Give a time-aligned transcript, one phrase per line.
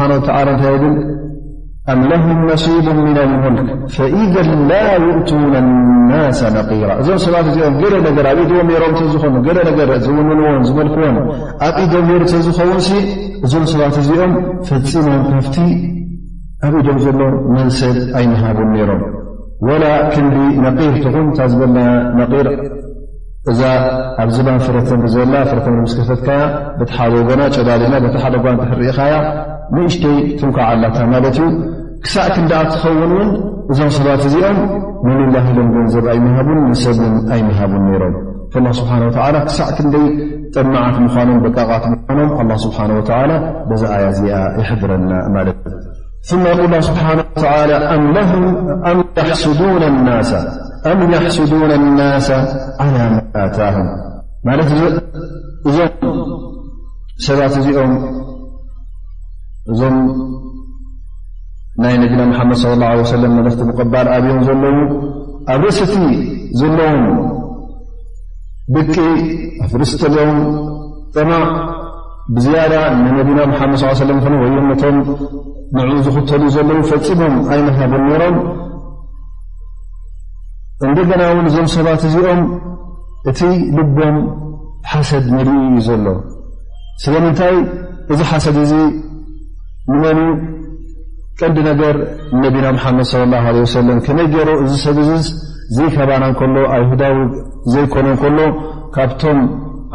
[0.00, 0.24] ግ
[1.90, 6.18] ኣ ም ቡ ና ሙልክ ፈእذ ላ ይእ ና
[6.56, 9.34] ነቂራ እዞም ሰባት እዚኦም ገ ኣብ ኢድዎም ሮም ዝኾኑ
[9.90, 11.16] ገ ዝውንንዎን ዝመልክዎን
[11.66, 12.80] ኣብ ኢዶም እተዝኸውን
[13.46, 14.32] እዞም ሰባት እዚኦም
[14.68, 15.56] ፈፂሞም ካፍቲ
[16.66, 19.00] ኣብ ኢዶም ዘሎም መንሰብ ኣይነሃቡን ሮም
[19.68, 20.36] ወላ ክንዲ
[20.66, 21.64] ነቂርትኹን ታ ዝበ
[22.20, 22.48] ነቂር
[23.52, 23.60] እዛ
[24.24, 26.28] ኣብ ዘባን ፍረተ በላፍረተ ስከፈትካ
[26.90, 27.94] ቲሓደ ጎና ጨዳልና
[28.24, 28.44] ሓደጓ
[28.80, 28.90] ርኢ
[29.78, 30.82] እሽተይ ትምካዓላ
[31.12, 31.46] ማት ዩ
[32.04, 33.28] ክሳዕ ክንደኣ ትኸውን ን
[33.72, 34.58] እዞም ሰባት እዚኦም
[35.06, 38.14] መላ ለንዶን ዘብ ኣይሃን ሰን ኣይሃቡን ሮም
[39.50, 40.06] ክሳዕ ክንደይ
[40.54, 41.84] ጠማዓት ምኖም ቃት
[42.18, 45.12] ኖም ዚያ ዚኣ ይድረና
[57.50, 58.28] እ ባ ኦ
[59.72, 59.96] እዞም
[61.82, 64.76] ናይ ነቢና መሓመድ ለ ላه ሰለም መለፍቲ ብቐባል ኣብዮም ዘለዉ
[65.54, 65.94] ኣብ ርእስቲ
[66.60, 67.00] ዘለዎም
[68.74, 68.94] ብቂ
[69.64, 70.32] ኣፍ ርስተሎም
[71.14, 71.44] ጥማቅ
[72.36, 74.96] ብዝያዳ ን ነቢና መሓመድ ለም ኮነ ወዮም ነቶም
[75.76, 78.36] ንዕኡ ዝኽተሉ ዘለዉ ፈፂሞም ዓይነሃዶም ነይሮም
[80.88, 82.40] እንደገና እውን እዞም ሰባት እዚኦም
[83.30, 83.40] እቲ
[83.76, 84.16] ልቦም
[84.90, 86.06] ሓሰድ ንርኢ እዩ ዘሎ
[87.04, 87.56] ስለምንታይ
[88.12, 88.72] እዚ ሓሰድ እዙ
[89.92, 90.18] ንመን
[91.40, 91.94] ቀንዲ ነገር
[92.42, 93.06] ነቢና ሓመድ
[93.56, 94.96] ለ ሰለም ከመይ ገይሮ እዚ ሰብ
[95.76, 97.16] ዘይከባና እከሎ ኣይሁዳዊ
[97.72, 98.38] ዘይኮነ ከሎ
[98.94, 99.40] ካብቶም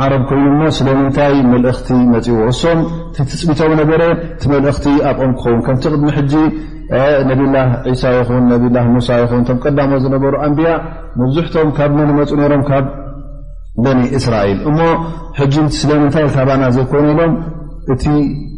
[0.04, 2.80] ዓረብ ኮይኑ ሞ ስለምንታይ መልእኽቲ መፅዎ እሶም
[3.16, 4.02] ትፅቢቶም ነበረ
[4.42, 6.34] ቲ መልእኽቲ ኣብኦም ክኸውን ከምቲ ቅድሚ ሕጂ
[7.30, 7.56] ነቢላ
[8.02, 10.72] ሳ ይኹንላ ሙሳ ይኹንም ቀዳማ ዝነበሩ ኣንብያ
[11.20, 12.86] መብዝሕቶም ካብ መን መፁ ሮም ካብ
[13.86, 14.80] በኒ እስራኤል እሞ
[15.82, 18.26] ስለምንታይ ከባና ዘይኮኑ ኢሎምእ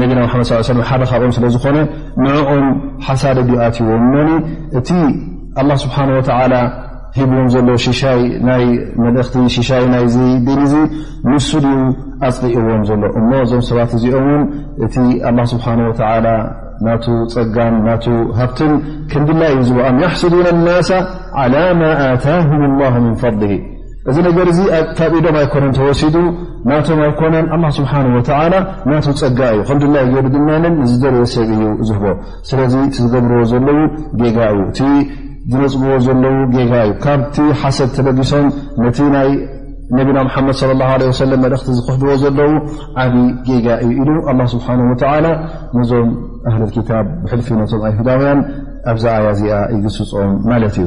[0.00, 1.78] ነቢና መመድ ሓደካብኦም ስለ ዝኾነ
[2.24, 2.64] ንዕኦም
[3.06, 4.28] ሓሳደ ድዩ ኣትዎ እመኒ
[4.78, 4.88] እቲ
[5.56, 6.20] ه ስብሓ و
[7.16, 8.64] ሂቡዎም ዘሎ ሽሻይ ናይ
[9.02, 10.04] መልእኽቲ ሽሻይ ናይ
[10.46, 10.72] ድን እዙ
[11.30, 11.68] ንሱድኡ
[12.28, 14.42] ኣፅእዎም ዘሎ እሞ እዞም ሰባት እዚኦምውን
[14.86, 14.94] እቲ
[15.52, 15.66] ስብሓ
[16.86, 17.94] ናቱ ፀጋን ና
[18.38, 18.72] ሃብትን
[19.12, 20.74] ክንድላ ዩ ዝ ኣ ያሕስዱና ና
[21.44, 21.82] ዓላى ማ
[22.14, 23.42] ኣታهም الላه ምን ፈضሊ
[24.10, 24.58] እዚ ነገር እዚ
[24.96, 26.16] ካብ ኢዶም ኣይኮነን ተወሲዱ
[26.70, 28.54] ናቶም ኣይኮነን ኣላ ስብሓን ወተዓላ
[28.90, 32.04] ናቶ ፀጋ እዩ ከም ድላይ ገዱ ድናነን ዝደርየሰብ እዩ ዝህቦ
[32.48, 33.78] ስለዚ ዝገብርዎ ዘለው
[34.22, 34.80] ጌጋ እዩ እቲ
[35.52, 38.46] ዝመፅግዎ ዘለው ጌጋ እዩ ካብቲ ሓሰድ ተበጊሶም
[38.84, 39.30] ነቲ ናይ
[39.98, 42.52] ነቢና ምሓመድ ስለ ላ ወሰለም መልእኽቲ ዝክህድዎ ዘለው
[43.04, 45.26] ዓብይ ጌጋ እዩ ኢሉ ኣላ ስብሓን ወተዓላ
[45.78, 46.10] ነዞም
[46.50, 48.40] ኣህለት ክታብ ብሕልፊ ነቶም ኣይሁዳውያን
[48.92, 50.86] ኣብዛ ዓያ እዚኣ ይግስፆኦም ማለት እዩ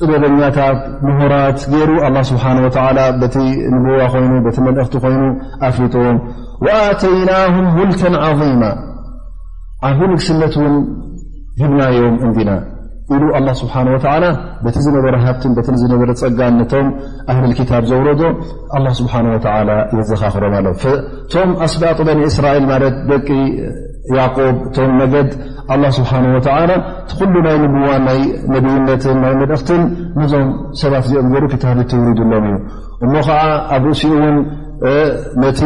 [0.00, 1.90] ጥበበኛታት ምሁራት ገይሩ
[2.30, 2.44] ስሓ
[3.34, 3.38] ቲ
[3.74, 5.22] ንብዋ ኮይኑ ቲ መልእኽቲ ኮይኑ
[5.68, 6.18] ኣፍሊጥዎም
[6.76, 8.62] ኣተይናهም ሁልተ عظማ
[9.88, 10.74] ዓብ ንግስነት ውን
[11.62, 12.52] ሂብናዮም እንዲና
[13.20, 13.74] ሉ ስብሓ
[14.64, 15.42] በቲ ዝነበረ ሃብት
[15.82, 16.86] ዝነበረ ጸጋ ነቶም
[17.32, 18.22] ኣህልታብ ዘውረዶ
[18.98, 19.08] ስ
[19.98, 22.78] የዘኻክሮም ኣለቶም ኣስባ በን እስራኤል ማ
[23.12, 23.28] ደቂ
[24.16, 25.28] ያ እቶም መገድ
[25.98, 26.10] ስብሓ
[26.70, 28.18] ላ እቲ ኩሉ ናይ ንቡዋን ናይ
[28.54, 29.82] ነብይነትን ናይ መድእኽትን
[30.20, 30.48] ነዞም
[30.80, 32.56] ሰባት እዚኦም ገሩ ክታድ ትግሪድሎም እዩ
[33.04, 33.38] እሞ ከዓ
[33.76, 34.36] ኣብ ርእሲኡ እውን
[35.42, 35.60] ነቲ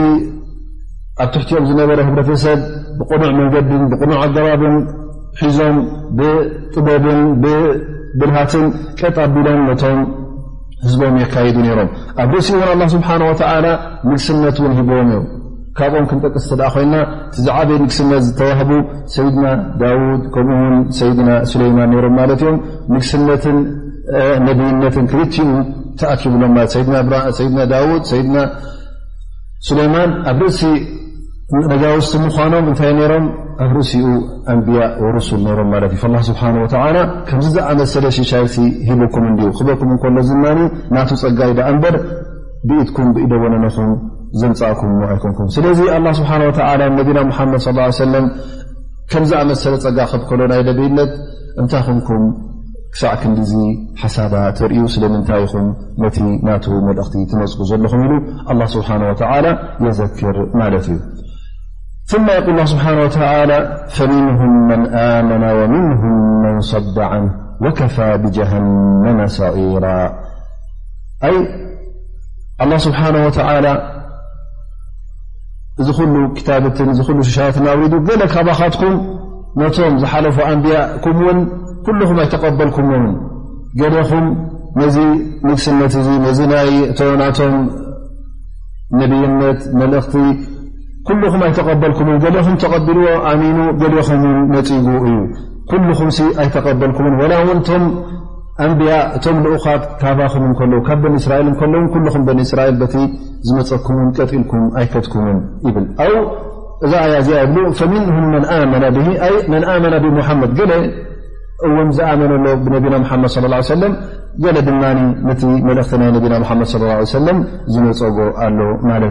[1.23, 2.61] ኣብ ትሕትኦም ዝነበረ ህብረተሰብ
[3.01, 4.77] ብቕኑዕ መንገድን ብቕኑዕ ኣገባብን
[5.43, 5.77] ሒዞም
[6.21, 8.67] ብጥበብን ብብልሃትን
[9.01, 10.01] ቀጥ ኣቢሎም ነቶም
[10.85, 11.91] ህዝቦም የካይዱ ነይሮም
[12.25, 13.11] ኣብ ርእሲኡ እውን ስብሓ
[14.11, 15.21] ምልስነት ውን ሂቦዎም እዩ
[15.79, 16.95] ካብኦም ክንጠቅስ ዝተደኣ ኮይና
[17.35, 18.71] ቲዛዓበየ ንግስነት ዝተዋህቡ
[19.15, 19.45] ሰይድና
[19.83, 22.57] ዳውድ ከምኡውን ሰይድና ስለማን ሮም ማለት ዮም
[22.95, 23.59] ንግስነትን
[24.47, 25.47] ነብይነትን ክርትኡ
[26.01, 27.81] ተኣኪብሎም ለትድና ዳ
[28.11, 28.37] ሰድና
[29.69, 30.63] ስለይማን ኣብ ርእሲ
[31.71, 33.25] ነጋ ውስ ምኳኖም እንታይ ይሮም
[33.65, 34.09] ኣብ ርእሲኡ
[34.53, 36.43] ኣንብያ ወሩሱል ሮም ማለት እዩ ስብሓ
[37.31, 38.57] ከምዚ ዝኣመሰለ ሽሻይሲ
[38.91, 40.45] ሂበኩም እ ክበኩም ከሎ ዝማ
[40.99, 41.97] ናቱ ፀጋ ኢዳ እምበር
[42.69, 43.91] ብኢትኩም ብኢደወነነኹም
[44.37, 44.81] ና ድ صى ه
[45.65, 46.19] ምዝ ኣመሰ
[50.31, 51.13] ፀጋሎ ይ ይነት
[51.63, 51.99] እታይም
[52.93, 53.53] ክሳዕ ክንዲ
[54.01, 54.35] ሓሳዳ
[54.71, 55.45] ር ስለታይ
[56.17, 58.13] ቲ እቲ ትመق ዘለኹም ሉ
[58.59, 59.47] ل ه و
[59.87, 60.89] የዘክር ማ እዩ
[62.11, 62.13] ث
[64.39, 64.41] ه
[65.29, 66.03] نه نه
[66.43, 66.99] ن صد
[67.65, 67.81] وك
[68.23, 69.21] بجن
[72.85, 73.67] ሰዒራ
[75.83, 76.17] እዚ ሉ
[76.47, 78.95] ታትን ሉ ሸሻትን ኣውዱ ገለ ካባካትኩም
[79.61, 81.39] ነቶም ዝሓለፉ ኣንቢያኩም ውን
[81.87, 82.89] ኩልኩም ኣይተቐበልኩም
[83.81, 84.27] ገሊኹም
[84.81, 84.97] ነዚ
[85.47, 86.71] ንግስነት እዙ ነዚ ናይ
[87.21, 87.55] ናቶም
[89.01, 90.15] ነብይነት መልእኽቲ
[91.09, 94.23] ኩልኹም ኣይተቐበልኩም ገሊኹም ተቐቢልዎ ዓሚኑ ገሊኹም
[94.55, 95.15] ነፅጉ እዩ
[95.71, 96.11] ኩልኹም
[96.43, 97.85] ኣይተቀበልኩምን ላ ንቶም
[98.65, 100.47] ኣንያ እቶም ልኡኻት ካባም
[100.89, 101.83] ካብ ስራኤል ለው
[102.37, 102.77] ም ስራኤል
[103.49, 105.39] ዝመፀኩም ቀጢልኩም ኣይከድኩምን
[105.69, 105.87] ይብል
[106.87, 106.93] እዛ
[107.27, 107.57] ዝያ ብ
[109.53, 109.67] መና
[110.43, 110.61] መድ
[111.67, 113.37] እዎም ዝኣመነሎ ብነና መድ ص
[114.55, 114.83] ለ ድማ
[115.41, 117.11] ቲ መእክቲ ና ድ ه
[117.75, 118.59] ዝነፀጎ ኣሎ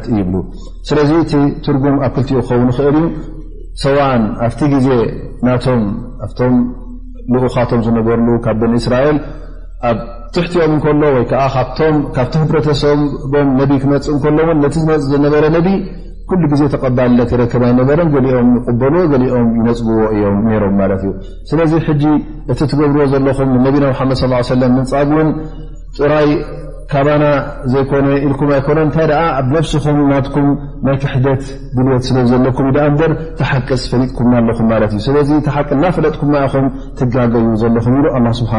[0.05, 0.31] ት ይብ
[0.89, 5.61] ስለ እ ትርጉም ኣብ ክልኡ ክኸን እል ዩ ሰ ኣ
[6.39, 6.51] ዜ
[7.33, 9.17] ንኡካቶም ዝነገርሉ ካብ በኒእስራኤል
[9.89, 9.97] ኣብ
[10.35, 15.67] ትሕቲኦም እንከሎ ወይከዓ ካብቶም ካብቲ ህብረተሰቦም ነቢ ክመፅ እከሎን ነቲ ዝመፅእ ዝነበረ ነቢ
[16.29, 21.11] ኩሉ ግዜ ተቀባልነት ይረከብ ኣይነበረን ገሊኦም ይቁበልዎ ገሊኦም ይነፅብዎ እዮም ይሮም ማለት እዩ
[21.49, 22.03] ስለዚ ሕጂ
[22.51, 25.29] እቲ ትገብርዎ ዘለኹም ነቢና መድ ስ ለም ምንፃ እውን
[25.99, 26.29] ጥራይ
[26.91, 27.23] ካባና
[27.71, 29.07] ዘይኮነ ኢልኩም ኣይኮነ እንታይ
[29.37, 30.45] ኣብ ነፍስኹም ናትኩም
[30.87, 31.43] ናይ ክሕደት
[31.77, 36.67] ድልዮት ስለዘለኩም ኣ ንበር ተሓቅስ ፈሊጥኩ ኣለኹም ማለት እዩ ስለዚ ተሓቂ እናፈለጥኩም ማ ኢኹም
[36.99, 38.53] ትጋገይ ዘለኹም ሉ ስብሓ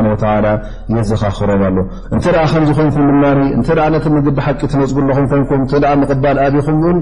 [0.96, 1.78] የዘኻ ክሮም ኣሎ
[2.16, 6.98] እንተ ከምዝኮንኩም ድማሪ እተ ነተ ምግቢ ሓቂ ትነፅግለኹም ኮይንም እ ምቕባል ኣብኹም ውን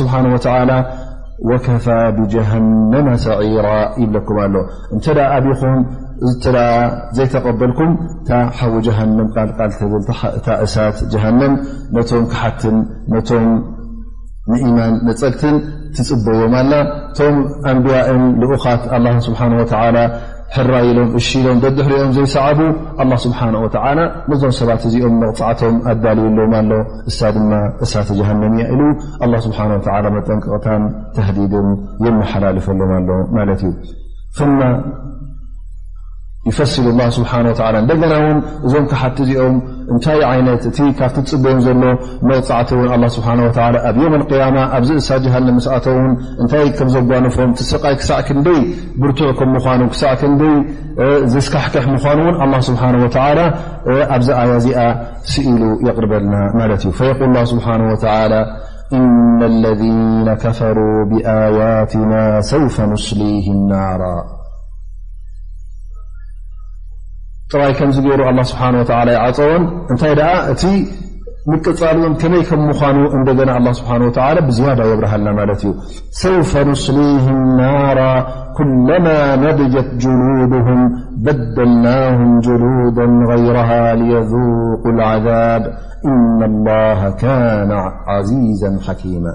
[0.00, 0.14] ስብሓ
[1.50, 1.86] ወከፋ
[2.16, 3.68] ብጀሃነመ ሰዒራ
[4.02, 4.54] ይብለኩም ኣሎ
[6.30, 6.32] እ
[7.16, 10.02] ዘይተቀበልኩም እታ ሓዊ ጀሃንም ቃልቃል ትብል
[10.38, 11.54] እታ እሳት ጀሃነም
[11.96, 12.76] ነቶም ክሓትን
[13.14, 13.46] ነቶም
[14.50, 15.56] ንኢማን ንፀግትን
[15.96, 16.72] ትፅበዮም ኣላ
[17.08, 17.36] እቶም
[17.72, 18.82] ኣንብያእን ልኡኻት
[19.26, 19.40] ስብሓ
[20.54, 22.58] ሕራኢሎም እሺኢሎም ደድሕሪኦም ዘይሰዓቡ
[23.02, 23.68] ኣ ስብሓ ወ
[24.32, 26.72] ነዞም ሰባት እዚኦም መቕፃዕቶም ኣዳልዩሎም ኣሎ
[27.10, 27.52] እሳ ድማ
[27.86, 29.58] እሳት ጀሃንም እያ ኢሉ ስብሓ
[30.16, 30.84] መጠንቅቕታን
[31.18, 31.70] ተዲድን
[32.06, 33.72] የመሓላልፈሎም ኣሎ ማለት እዩ
[36.48, 36.86] يፈሲሉ
[37.30, 38.14] ه ደና
[38.66, 39.54] እዞም كሓቲ እዚኦም
[39.96, 41.82] እታይ ይት እ ካብቲ ፅበዮም ዘሎ
[42.28, 42.70] መፃዕቲ
[43.88, 44.32] ኣብ يم اق
[44.76, 45.86] ኣዚ እሳ ሃኣተ
[46.52, 47.50] ታ ዘጓنፎም
[47.92, 48.28] ይ ክሳዕ ክ
[49.02, 50.22] ብርቱዕ ኑ ሳዕ ክ
[51.46, 52.24] ስካሕሕ ኑ ل
[53.90, 54.28] و ኣብዚ
[55.32, 56.34] ዚ ኢሉ يقርበልና
[56.76, 57.20] እዩ فق
[57.66, 58.38] ه و
[58.98, 59.82] إن اለذ
[60.42, 60.76] كፈر
[61.10, 62.12] بيتና
[62.52, 64.00] ሰوف نስሊه نر
[67.54, 69.24] ري كم ر الله سبحنه وتعلى يع
[69.90, 70.64] نታ د
[71.48, 75.60] نقل كمي كم من الله سبحنه وتعلى بزيادة يبره
[76.10, 77.98] سوف نسليهم نار
[78.56, 80.78] كلما ندجت جلودهم
[81.24, 85.62] بدلناهم جلودا غيرها ليذوق العذاب
[86.06, 87.70] إن الله كان
[88.08, 89.32] عزيزا حكيما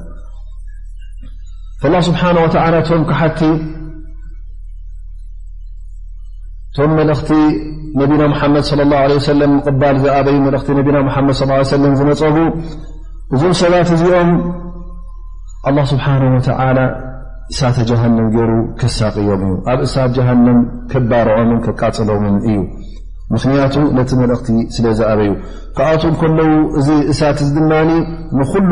[1.81, 3.76] فالله سبحنه وتعلى م ك
[6.79, 7.29] እቶም መልእኽቲ
[7.99, 12.21] ነቢና ሙሓመድ ለ ለ ሰለም ንቕባል ዝኣበዩ መልእኽቲ ነቢና ሓመድ ስ ሰለም ዝነፀጉ
[13.35, 14.29] እዞም ሰባት እዚኦም
[15.69, 16.47] ኣላ ስብሓነ ወተ
[17.51, 20.57] እሳተ ጀሃንም ገይሩ ከሳቂዮም እዩ ኣብ እሳት ጀሃንም
[20.91, 22.57] ከባርኦምን ከቃፅሎምን እዩ
[23.35, 25.31] ምክንያቱ ነቲ መልእኽቲ ስለ ዝኣበዩ
[25.79, 27.73] ከኣትም ከለዉ እዚ እሳት እዚ ድማ
[28.39, 28.71] ንኩሉ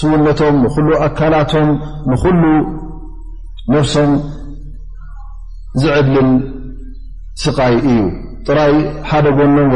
[0.00, 1.70] ስውነቶም ንኩሉ ኣካላቶም
[2.12, 2.42] ንኩሉ
[3.74, 4.10] ነፍሶም
[5.84, 6.30] ዝዕብልል
[7.40, 8.00] ስቃይ እዩ
[8.46, 8.72] ጥራይ
[9.10, 9.74] ሓደ ጎኖም ደ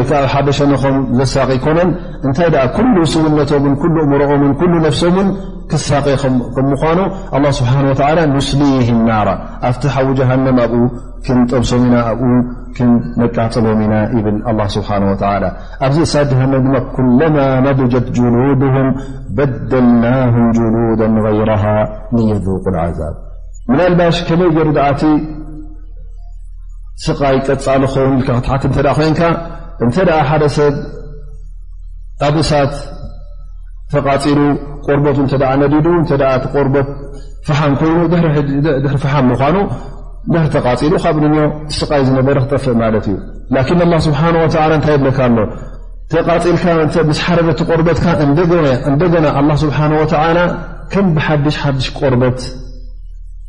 [0.59, 0.81] ሸنም
[1.19, 1.89] ዘሳق ኮመን
[2.29, 2.47] እታይ
[2.95, 4.31] ل ስምነቶ እምሮኦ
[4.89, 5.17] ፍሶም
[5.71, 6.07] ክሳቀ
[6.97, 6.99] ኑ
[7.35, 7.37] و
[8.37, 8.61] نስሊ
[9.69, 10.31] ኣብቲ ሓو جሃ
[10.69, 10.71] ኣ
[11.27, 11.95] ክንጠብሶም ኢና
[12.77, 13.95] ክንቃፅሎም ኢና
[14.25, 15.25] ብ الله ስنه و
[15.87, 16.31] ኣብዚ ሳ ሃ
[16.97, 17.37] كلم
[17.67, 18.89] መضجት جሉድهም
[19.37, 21.65] بدልናه جሉود غيره
[22.29, 23.15] لذق العذብ
[27.05, 30.75] ስቃይ ቀፃሊን ክት ን እተ ሓደ ሰብ
[32.27, 32.73] ኣብእሳት
[33.95, 34.41] ተፂሉ
[34.87, 35.19] ቆርበቱ
[35.63, 35.75] ነዲ
[36.55, 36.89] ቆርበት
[37.49, 38.33] ም ይኑ ድ ም
[39.29, 39.67] ምኑ
[40.35, 41.17] ድ ተፂሉ ካብ
[41.79, 43.17] ስቃይ ዝነበረ ክጠፍእ ለት እዩ
[44.41, 44.53] ብ
[44.85, 45.19] ታይ ለካ
[47.37, 47.89] ረ ቆርበ
[49.63, 49.67] ስ
[50.95, 52.39] ከም ብሓሽ ሽ ቆርበት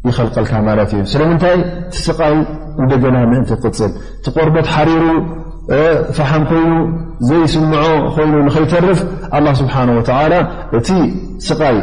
[0.08, 1.56] ይኸልቀልካ ማለት እዩ ስለምንታይ
[1.92, 2.36] ቲ ስቃይ
[2.82, 5.04] እንደገና ምእንቲ ትቅፅል እቲ ቆርቦት ሓሪሩ
[6.18, 6.74] ፍሓም ኮይኑ
[7.30, 7.84] ዘይስምዖ
[8.16, 9.00] ኮይኑ ንኸይተርፍ
[9.62, 9.76] ስብሓ
[10.80, 10.90] እቲ
[11.48, 11.78] ስቃይ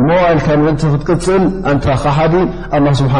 [0.00, 2.34] ንመዋእልካ ምእንቲ ክትቅፅል ኣንታካሓዲ
[3.02, 3.14] ስብሓ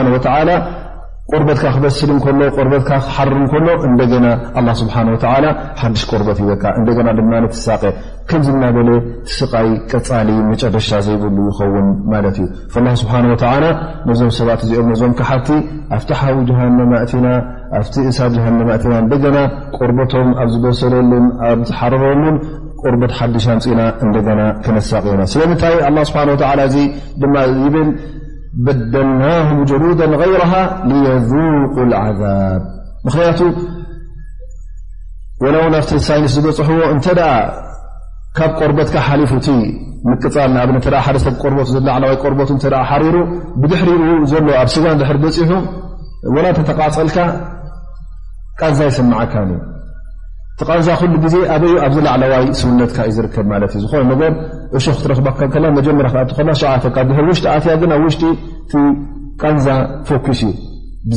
[1.33, 4.97] ቁርበትካ ክበስል ምከሎ ቆርበትካ ክሓርር ንከሎ እንደገና ስብሓ
[5.45, 5.49] ላ
[5.81, 7.83] ሓድሽ ቆርበት እወካ እንደና ድማ ንትሳቀ
[8.31, 8.89] ከምዝናበለ
[9.29, 13.65] ትስቃይ ቀፃሊ መጨረሻ ዘይብሉ ይኸውን ማለት እዩ ላ ስብሓን ወላ
[14.09, 15.51] ነዞም ሰባት እዚኦም ነዞም ክሓርቲ
[15.97, 17.27] ኣብቲ ሓዊ ጀሃነማ እትና
[17.81, 19.39] ኣብቲ እሳብ ጀሃንማ እትና እንደገና
[19.79, 22.39] ቆርበቶም ኣብ ዝበሰለሉን ኣብ ዝሓርሮም ውን
[22.83, 26.77] ቆርበት ሓድሽ ኣንፅኢና እንደና ክነሳቀ ና ስለምንታይ ኣ ስብሓን ላ እዚ
[27.23, 27.35] ድማ
[27.65, 27.91] ይብል
[28.65, 30.53] بدናه جኑود غيره
[30.87, 32.63] ليذق العذب
[33.11, 33.43] ቱ
[35.43, 36.99] و ሳይን ዝበፅሕዎ እ
[38.37, 40.19] ካብ ቆርበትካ لፉ ል
[40.83, 41.39] ደሰብ
[42.73, 43.15] ር ር حሩ
[43.71, 43.89] ድሪ
[44.61, 45.25] ኣብ ስጋን ድ ሑ
[46.35, 47.19] ول تተقፀልካ
[48.61, 49.35] ቃዛ ስمዓካ
[50.61, 54.03] ቲቃንዛ ሉ ዜ ኣበዩ ኣብዚ ላዕለዋይ ስውነትካ እዩ ዝርከብ እ ዝኾነ
[54.79, 55.19] እሾ ትረክ
[55.77, 55.99] መጀመ
[56.31, 56.65] ሸካ ሽጢ
[57.73, 58.25] ያ ግ ኣብ ሽጢ
[59.43, 59.67] ቃንዛ
[60.09, 60.51] ፎክስ እዩ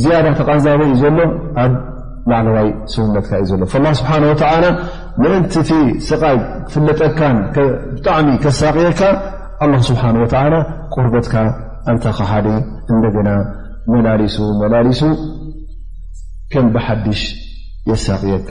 [0.02, 1.18] ዝያዳ ተንዛ በ እዩ ዘሎ
[1.62, 1.72] ኣብ
[2.30, 3.62] ላዕለዋይ ስውነትካ እዩ ዘሎ
[4.00, 4.12] ስብሓ
[5.22, 5.70] ንእንቲ እቲ
[6.06, 7.20] ሰይ ክፍለጠካ
[7.58, 9.00] ብጣሚ ከሳቅየካ
[9.88, 10.02] ስብሓ
[10.94, 11.34] ቆርበትካ
[11.96, 12.46] ንታሓደ
[12.94, 13.30] እና
[14.06, 14.36] መሊሱ
[14.74, 15.02] መሊሱ
[16.54, 17.22] ከም ብሓድሽ
[17.90, 18.50] የሳቂየካ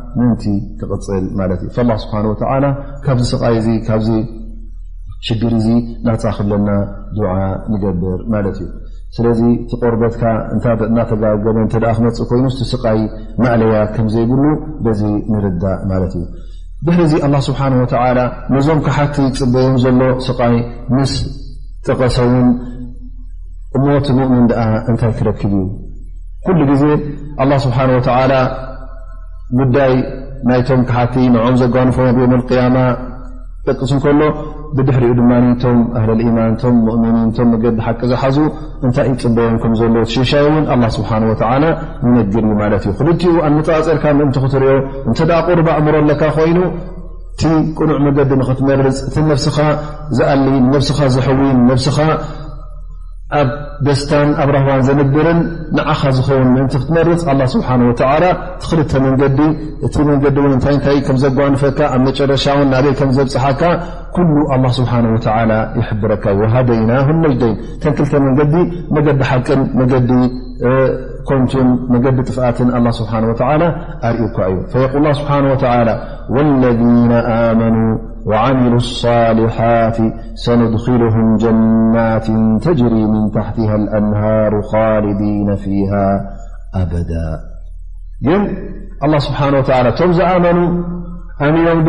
[0.17, 0.43] ንእንቲ
[0.79, 2.13] ክፅል ማትእዩ ስሓ
[3.05, 4.09] ካብዚ ስቃይ ካብዚ
[5.25, 5.67] ሽግር እዚ
[6.03, 6.69] እናፃክብለና
[7.17, 7.31] ድዓ
[7.71, 8.67] ንገብር ማለት እዩ
[9.15, 10.23] ስለዚ እቲ ቆርበትካ
[10.55, 12.99] እእዳተጋጋገበ እተ ክመፅእ ኮይኑስቲ ስቃይ
[13.43, 14.43] ማእለያ ከምዘይብሉ
[14.85, 15.01] በዚ
[15.31, 16.23] ንርዳእ ማለት እዩ
[16.85, 17.59] ብሕርእዚ ኣ ስብሓ
[18.53, 20.55] ነዞም ካሓቲ ፅበዮም ዘሎ ስቃይ
[20.95, 21.13] ምስ
[21.87, 22.49] ጠቐሰውን
[23.77, 25.65] እሞት ሙእምን ኣ እንታይ ክረክብ እዩ
[26.45, 26.83] ኩሉ ግዜ
[27.65, 27.77] ስብሓ
[28.33, 28.43] ላ
[29.59, 29.93] ጉዳይ
[30.49, 32.77] ናይቶም ካሓቲ ንኦም ዘጓንፎዮም ያማ
[33.67, 34.21] ጠቅሱ ከሎ
[34.75, 35.31] ብድሕሪኡ ድማ
[35.61, 38.37] ቶም ኣህል ልኢማንቶም እሚኑን ቶም መገዲ ሓቂ ዝሓዙ
[38.85, 41.31] እንታይ እዩ ፅበዮም ከምዘሎ ሽሻይ ውን ኣ ስብሓንወ
[42.05, 44.73] ይነግር እዩ ማለት እዩ ክልቲኡ ኣነፃፅርካ ምእንቲ ክትርዮ
[45.09, 46.59] እንተ ቁርባ ኣእምሮ ኣለካ ኮይኑ
[47.41, 49.57] ቲ ቅኑዕ መገዲ ንክትመርፅ እቲ ነፍስኻ
[50.17, 51.97] ዝኣልን ነብስኻ ዘሕውን ነብስኻ
[53.39, 53.49] ኣብ
[53.85, 55.39] ደስታን ኣብ ረህማን ዘንብርን
[55.77, 57.69] ንዓኻ ዝኸውን ምእንቲ ክትመርፅ ኣ ስብሓ
[58.63, 59.39] ቲክል መንገዲ
[59.87, 60.25] እቲ መንዲ
[60.57, 63.61] ንታይ ታይ ከም ዘጓንፈካ ኣብ መጨረሻውን ናበይ ከም ዘብፅሓካ
[64.15, 64.91] ኩሉ ስሓ
[65.87, 66.91] ይብረካ ሃደ ኢና
[67.23, 68.53] ነጅደይን ተን ክልተ መንገዲ
[68.97, 70.11] መገዲ ሓቅን መዲ
[71.29, 73.41] ኮንቱን መገዲ ጥፍኣትን ስ ኣርእኳ
[76.43, 76.55] እዩ
[77.75, 77.81] ል
[78.25, 79.97] وعمل الصالحات
[80.33, 82.27] سندخلهم جنات
[82.65, 86.27] تجري من تحتها الأنهار خالدين فيها
[86.75, 87.39] أبدا
[88.23, 88.57] ن
[89.03, 90.55] الله سبحانه وتعالى ቶم زأمن
[91.41, 91.83] من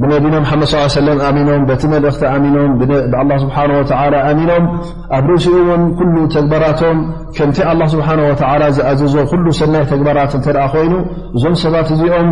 [0.00, 2.04] بنبنا محمد صلى ل ه وسلم من بت مل
[3.22, 3.94] الله سبحانه وتى
[4.40, 4.62] منم
[5.18, 5.54] ኣبرسئ
[6.00, 6.96] كل تجبرتم
[7.38, 10.32] كنت الله سبحانه وتلى أز ل سني تجبرت
[10.88, 10.94] ين
[11.36, 11.74] እዞم ست
[12.20, 12.28] ኦم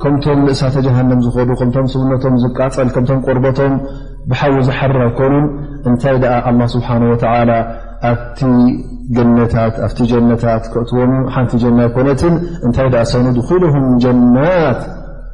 [0.00, 3.74] ከምቶም ንእሳተ ጀሃንም ዝዱ ከም ስውነቶም ዝቃፀል ከምም ቆርበቶም
[4.30, 5.46] ብሓዊ ዝሓርር ኣይኮኑን
[5.90, 6.16] እንታይ
[6.74, 8.10] ስብሓ ኣ
[9.16, 12.34] ገታትኣ ጀነታት ክእትዎም ሓንቲ ጀና ኮነትን
[12.68, 14.80] እታይ ሰኒድ ኩኢልም ጀናት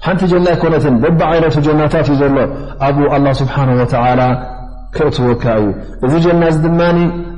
[0.06, 2.36] ሓንቲ ጀና ኮነት ደብ ዓይነቱ ጀናታት እዩ ዘሎ
[2.88, 3.56] ኣብኡ ኣ ስብሓ
[4.96, 5.70] ክእትወካ እዩ
[6.08, 6.80] እዚ ጀና እዚ ድማ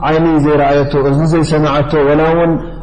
[0.09, 2.53] ዓይኒ ዘይረኣየቶ እዚ ዘይሰምዓቶ ላውን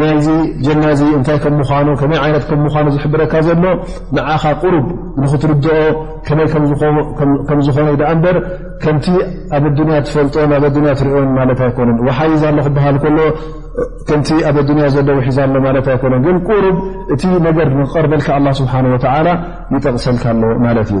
[0.00, 0.26] ናይዚ
[0.66, 3.64] ጀናእዚ እንታይ ከም ምኳኑ ከመይ ዓይነት ከም ምዃኑ ዝሕብረካ ዘሎ
[4.16, 4.86] ንዓኻ ቁሩብ
[5.22, 5.74] ንኽትርድኦ
[6.26, 6.46] ከመይ
[7.48, 8.36] ከም ዝኮነ ዳኣ እንበር
[8.82, 9.06] ከንቲ
[9.56, 13.18] ኣብ ኣዱንያ ትፈልጦ ናብ ያ ትሪዮን ማለት ኣይኮነን ወሓይዛ ሎ ክበሃል ከሎ
[14.10, 16.78] ከንቲ ኣብ ኣዱንያ ዘሎ ውሒዛ ሎ ማለት ኣይኮነን ግን ቁሩብ
[17.16, 19.28] እቲ ነገር ንክቐርበልካ ኣላ ስብሓን ወተላ
[19.76, 21.00] ይጠቕሰልካ ኣሎ ማለት እዩ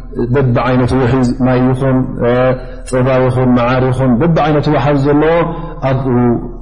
[0.35, 1.97] ደብ ይነት ይ ይኹን
[2.91, 5.35] ፀባ ይኹን መዓሪ ኹን ደብ ይነት ውሓዝ ዘለዎ
[5.89, 6.09] ኣብኡ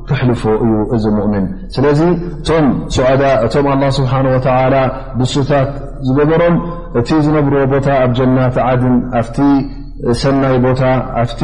[0.09, 1.99] ክሕልፎ እዩ እዚ ؤምን ስለዚ
[2.39, 2.65] እቶም
[2.95, 4.11] ሶዓዳ እቶም ه ስሓ
[5.19, 5.69] ድሱታት
[6.07, 6.55] ዝገበሮም
[6.99, 9.37] እቲ ዝነብርዎ ቦታ ኣብ ጀናት ዓድን ኣብቲ
[10.21, 10.81] ሰናይ ቦታ
[11.21, 11.41] ኣብቲ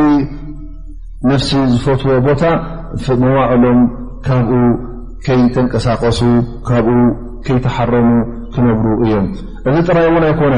[1.32, 2.44] ነፍሲ ዝፈትዎ ቦታ
[3.24, 3.80] መዋዕሎም
[4.28, 4.60] ካብኡ
[5.26, 6.20] ከይተንቀሳቀሱ
[6.70, 6.98] ካብኡ
[7.48, 8.10] ከይተሓረሙ
[8.54, 9.28] ክነብሩ እዮም
[9.80, 10.56] እዚ ራይን ኣይኮነ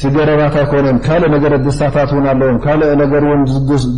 [0.00, 3.42] ቲገረባት ኮነ ካልእ ነገረ ደስታታት ን ኣለዎም ካእ ነገር ን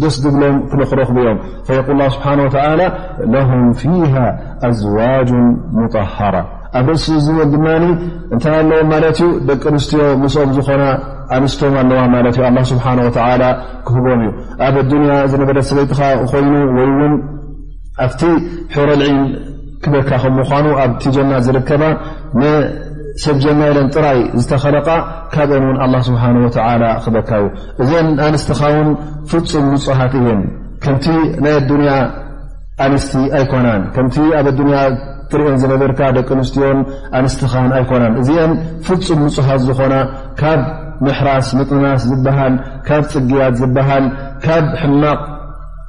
[0.03, 1.39] ደስ ድብሎም ክኽረኽብ እዮም
[2.15, 2.27] ስብሓ
[3.33, 3.49] ለም
[3.83, 4.15] ፊሃ
[4.69, 5.31] ኣዝዋج
[5.79, 6.37] ሙጣሃራ
[6.79, 7.67] ኣብ ርእሲ እዚ እውን ድማ
[8.35, 10.83] እንታይ ኣለዎም ማለት እዩ ደቂ ኣንስትዮ ምስኦም ዝኮነ
[11.37, 12.85] ኣንስቶም ኣለዋ ማለት ዩ ስብሓ
[13.87, 14.31] ክህቦም እዩ
[14.67, 16.01] ኣብ ድንያ ዝነበረ ሰበይትኻ
[16.33, 17.15] ኮይኑ ወይ ውን
[18.07, 18.21] ኣብቲ
[18.77, 19.21] ሑረ ልዒን
[19.85, 21.83] ክበካ ከም ምኑ ኣብቲ ጀና ዝርከባ
[23.25, 24.89] ሰብጀናኢለን ጥራይ ዝተኸለቃ
[25.35, 27.49] ካብአን ውን ኣላ ስብሓን ተላ ክበካ እዩ
[27.83, 28.89] እዘአን ኣንስትኻ ውን
[29.31, 30.41] ፍፁም ምፁሃት እየን
[30.85, 31.05] ከምቲ
[31.45, 31.93] ናይ ኣዱንያ
[32.87, 34.79] ኣንስቲ ኣይኮናን ከምቲ ኣብ ኣድንያ
[35.31, 36.81] ትርአን ዝነበርካ ደቂ ኣምስትዮን
[37.21, 38.53] ኣንስትኻን ኣይኮናን እዚአን
[38.89, 39.95] ፍፁም ምፁሃት ዝኾና
[40.43, 40.61] ካብ
[41.07, 42.55] ምሕራስ ምጥናስ ዝበሃል
[42.89, 44.05] ካብ ፅግያት ዝበሃል
[44.45, 45.21] ካብ ሕማቅ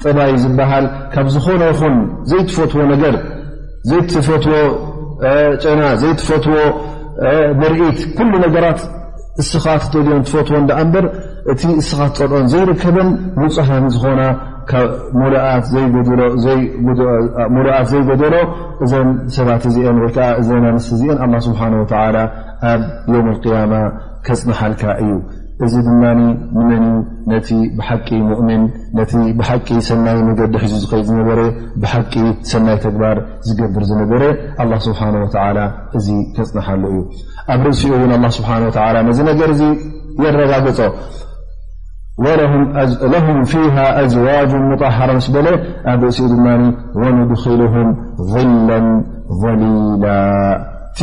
[0.03, 1.95] ጥባይ ዝበሃል ካብ ዝኾነ ይኹን
[2.29, 3.15] ዘይትፈትዎ ነገር
[3.89, 4.57] ዘይትፈትዎ
[5.63, 6.55] ጨና ዘይትፈትዎ
[7.59, 8.79] ንርኢት ኩሉ ነገራት
[9.41, 11.05] እስኻ ትደልዮን ትፈትዎ ብኣ እንበር
[11.51, 13.09] እቲ እስኻ ፀልኦን ዘይርከበን
[13.45, 14.21] ንፅሃን ዝኾና
[15.17, 18.35] ብሙልኣት ዘይጎደሎ
[18.85, 21.93] እዘን ሰባት እዚአን ወይከዓ እዘ ኣንስ እዚአን ኣ ስብሓን ተ
[22.71, 22.81] ኣብ
[23.13, 23.73] ዮውም ልቅያማ
[24.27, 25.11] ከፅመሓልካ እዩ
[25.65, 26.83] እዚ ድማ ንመን
[27.31, 28.63] ነቲ ብሓቂ ሙእምን
[28.97, 31.39] ነቲ ብሓቂ ሰናይ መገዲ ሒዙ ዝኸ ዝነበረ
[31.83, 32.13] ብሓቂ
[32.49, 33.17] ሰናይ ተግባር
[33.47, 34.23] ዝገብር ዝነበረ
[34.87, 34.99] ስብሓ
[35.99, 36.99] እዚ ከፅናሓሉ እዩ
[37.53, 38.51] ኣብ ርእሲኡ ን ስብሓ
[39.07, 39.71] ነዚ ነገር ዚ
[40.25, 40.79] የረጋገጾ
[43.13, 45.47] ለም ፊሃ ኣዝዋጅን ሙጣሓሮ ስ በለ
[45.93, 46.47] ኣብ ርእሲኡ ድማ
[47.01, 47.75] ወኑድኪልም
[48.33, 48.69] ظላ
[49.41, 50.05] ظሊላ
[50.87, 51.01] እቲ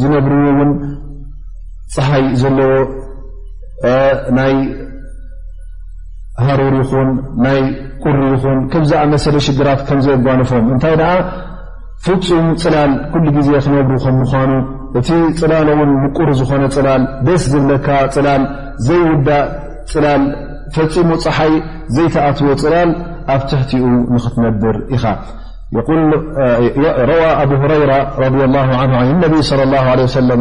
[0.00, 0.70] ዝነብርዎ ውን
[1.94, 2.72] ፀሓይ ዘለዎ
[4.36, 4.54] ናይ
[6.46, 7.08] ሃሩር ይኹን
[7.44, 7.58] ናይ
[8.02, 11.12] ቁሪ ይኹን ከም ዝኣመሰለ ሽግራት ከም ዘይጓንፎም እንታይ ደኣ
[12.06, 14.52] ፍፁም ፅላል ኩሉ ግዜ ክነብሩ ከም ምዃኑ
[14.98, 15.08] እቲ
[15.40, 18.42] ፅላሎ ውን ምቁር ዝኾነ ፅላል ደስ ዝለካ ፅላል
[18.86, 19.46] ዘይውዳእ
[19.94, 20.22] ፅላል
[20.76, 21.52] ፈፂሙ ፀሓይ
[21.96, 22.90] ዘይተኣትወ ፅላል
[23.34, 23.82] ኣብ ትሕቲኡ
[24.14, 25.04] ንክትነድር ኢኻ
[27.10, 27.92] ረዋ ኣብ ረራ
[28.94, 30.36] ነ ል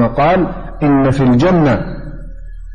[0.88, 1.68] እነ ፊ ጀና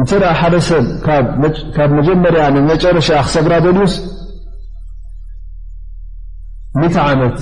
[0.00, 0.10] እተ
[0.42, 0.84] ሓደ ሰብ
[1.74, 3.94] ካብ መጀመርያ መጨረሻ ክሰግራ ልስ
[7.12, 7.40] ዓመት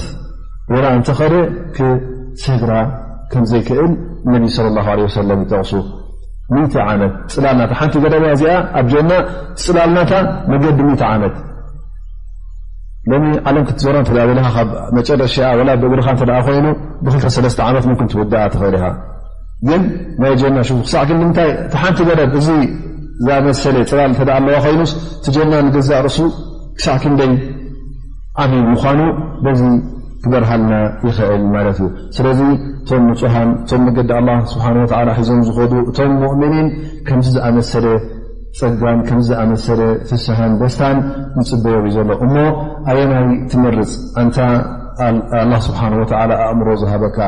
[0.99, 1.21] እንተኸ
[2.47, 2.73] ሰግራ
[3.51, 3.91] ዘይክእል
[4.31, 4.39] ه
[5.41, 5.73] ይጠቕሱ
[7.35, 7.47] ፅላ
[7.93, 9.11] ቲ ገ ዚኣ ኣ ጀና
[9.65, 10.13] ፅላልናታ
[10.53, 11.37] መገዲ ዓመት
[13.11, 14.43] ለ
[14.99, 15.37] መጨረሻ
[15.83, 16.03] ብእግር
[16.49, 16.67] ኮይኑ
[17.05, 17.07] ብ
[17.69, 18.77] ዓመት ትውድእ ተኽል
[19.69, 19.83] ግን
[20.23, 22.49] ናይ ጀና ሽፉ ክሳዕ ክንዲንታይ እቲ ሓንቲ ገረብ እዚ
[23.25, 24.93] ዝኣመሰለ ፅባል ተደ ኣለዋ ኮይኑስ
[25.25, 26.19] ቲ ጀና ንገዛእ ርሱ
[26.77, 27.33] ክሳዕ ክንደይ
[28.43, 29.01] ኣሚን ምኳኑ
[29.45, 29.61] በዚ
[30.23, 30.73] ክበርሃልና
[31.09, 32.41] ይኽእል ማለት እዩ ስለዚ
[32.79, 34.65] እቶም ምፁሃን እቶም ነገዲ ኣ ስብሓ
[35.09, 36.69] ሒዞም ዝከዱ እቶም ሙእምኒን
[37.09, 37.87] ከምዚ ዝኣመሰለ
[38.59, 40.97] ፀጋን ከም ዝኣመሰለ ፍስሃን ደስታን
[41.39, 42.35] ንፅበዮም እዩ ዘሎ እሞ
[42.93, 43.93] ኣየናይ ትመርፅ
[44.23, 44.39] ኣንታ
[45.53, 47.19] ላ ስብሓንወተ ኣእምሮ ዝሃበካ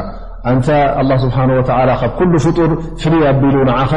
[0.59, 0.69] ንታ
[1.25, 1.37] ስብሓ
[1.69, 2.71] ካብ ኩሉ ፍጡር
[3.03, 3.93] ፍልይ ኣቢሉ ንዓኻ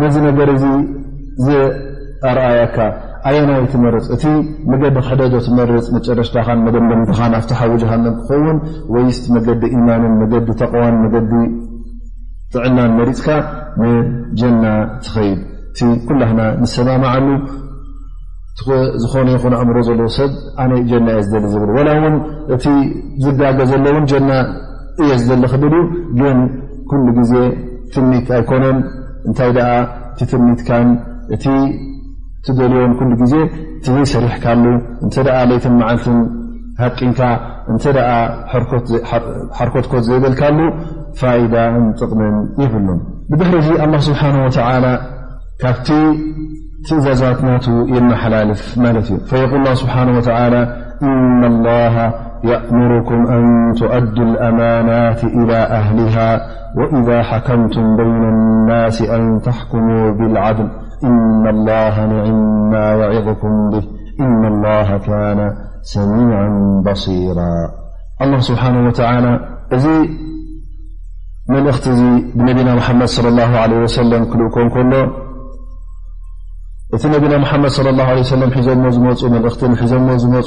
[0.00, 0.64] ነዚ ነገር እዚ
[1.46, 2.76] ዝርኣያካ
[3.28, 4.24] ኣያናይ ትመርፅ እቲ
[4.70, 6.96] መገዲ ክሕደዶ ትመርፅ መጨረሽታ መደምት
[7.42, 8.58] ኣፍሓዊጅሃ ክኸውን
[8.94, 9.04] ወይ
[9.36, 11.14] መገዲ ኢማንን መገዲ ተቕዋን መዲ
[12.54, 13.28] ጥዕናን መሪፅካ
[13.84, 14.64] ንጀና
[15.04, 15.38] ትኸይድ
[15.72, 16.40] እቲ ኩላና
[16.74, 17.28] ሰማምሉ
[19.04, 20.32] ዝኾነ ይ ኣእምሮ ዘሎ ሰብ
[20.70, 22.16] ነ ጀና የ ዝደሊ ዝብ እውን
[22.54, 22.58] እ
[23.26, 24.04] ዝጋገ ዘሎውን
[25.00, 25.04] እ
[25.42, 25.44] ለ
[26.90, 27.34] ክብል ን ዜ
[27.92, 28.78] ትኒት ኣይኮነን
[29.30, 29.50] እታይ
[30.30, 30.88] ትኒትካን
[31.34, 31.44] እቲ
[32.58, 32.92] ደልዮን
[33.30, 33.32] ዜ
[34.12, 34.64] ሰሪሕካሉ
[35.06, 36.18] እ ት መዓልትን
[36.82, 37.20] ሃቂንካ
[37.72, 37.76] እ
[39.58, 40.58] ሓርኮትኮት ዘይበልካሉ
[41.20, 42.88] ፋዳ ንጥቕምን ይብሉ
[43.30, 44.34] ብድሕሪዚ ل ስብሓه
[45.62, 45.88] ካብቲ
[46.86, 48.60] ትእዛዛትናቱ የመሓላልፍ
[52.44, 56.40] يأمركم أن تؤدوا الأمانات إلى أهلها
[56.76, 60.68] وإذا حكمتم بين الناس أن تحكموا بالعدل
[61.04, 63.82] إنالله نعما يعظكم به
[64.20, 65.52] إن الله كان
[65.82, 67.50] سميعا بصيرا
[68.22, 69.40] الله سبحانه وتعالى
[71.50, 71.88] منت
[72.34, 75.06] بنبينا محمد صلى الله عليه وسلم لكن كل
[76.98, 78.94] ت نبنا محمد صلى الله عليه وسلم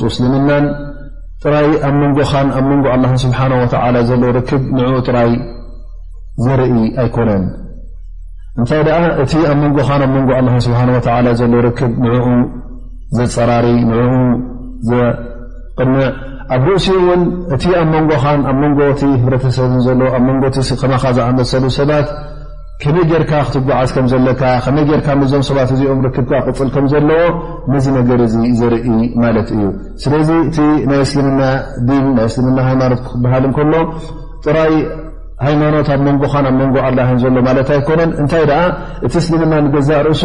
[0.05, 0.55] اسلم
[1.43, 2.41] ጥራይ ኣብ መንጎ ኣ
[2.79, 3.05] ንጎ ل
[4.33, 5.31] ه ክ نኡ ጥራይ
[6.45, 7.29] ዘርኢ ኣይኮነ
[8.61, 8.79] እታይ
[9.21, 10.27] እ ኣ መንጎ
[11.77, 11.81] ክ
[13.17, 15.01] ዘፀራሪ ምዕ
[16.55, 17.03] ኣብ رእሲ እ
[17.81, 18.09] ኣብ መንጎ
[18.49, 18.79] ኣ መንጎ
[19.57, 21.91] ሰብ ን ዝعመሰሉ ሰባ
[22.83, 27.21] ከመይ ጀርካ ክትጓዓዝ ከምዘለካ ከመይ ርካ ዞም ሰባት እዚኦም ርክብካ ክቅፅል ከምዘለዎ
[27.73, 28.87] ነዚ ነገር እዚ ዘርኢ
[29.23, 29.61] ማለት እዩ
[30.03, 30.57] ስለዚ እቲ
[30.89, 31.41] ናይ እስልምና
[31.87, 33.73] ድን ናይ እስልምና ሃይማኖት ክበሃል እከሎ
[34.45, 34.73] ጥራይ
[35.45, 37.79] ሃይማኖት ኣብ መንጎን ኣብ መንጎ ዓድዳሎ ታይ
[39.07, 40.23] እቲ እስልምና ንገዛእ ርእሱ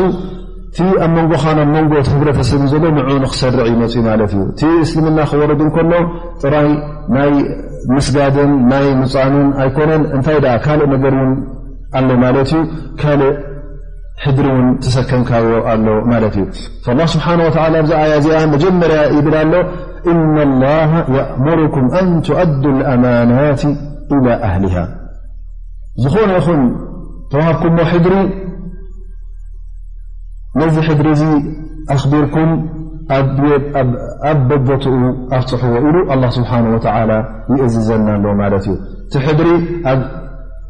[0.72, 5.92] እቲ ኣብ መንጎኻን ኣብ መንጎ ህብረተሰብዘሎ ንዑንክሰርዕ ይመፅ ማለት እዩ እቲ እስልምና ክወረዱ ከሎ
[6.42, 6.68] ጥራይ
[7.18, 7.32] ናይ
[7.96, 11.14] ምስጋድን ናይ ምፃኑን ኣይኮነታይካ ነገር
[11.92, 13.24] ካእ
[14.22, 14.46] ሕድሪ
[14.94, 15.30] ሰከምካ
[17.74, 19.52] ل ه ያ ዚኣ መጀመርያ ይብል ኣሎ
[20.12, 23.62] إن الله يأምركም ن تؤد الأمናት
[24.14, 24.76] إلى أهሊه
[26.02, 26.60] ዝኾነ ኹን
[27.32, 28.14] ተوሃኩዎ ሕድሪ
[30.60, 31.08] ነዚ ሕድሪ
[31.94, 32.50] ኣኽቢርኩም
[34.30, 34.84] ኣብ ትኡ
[35.38, 36.50] ኣፍፅሑዎ ኢሉ لله ስه
[37.10, 37.12] و
[37.58, 38.26] ይእዝዘና ሎ
[39.46, 39.48] ሪ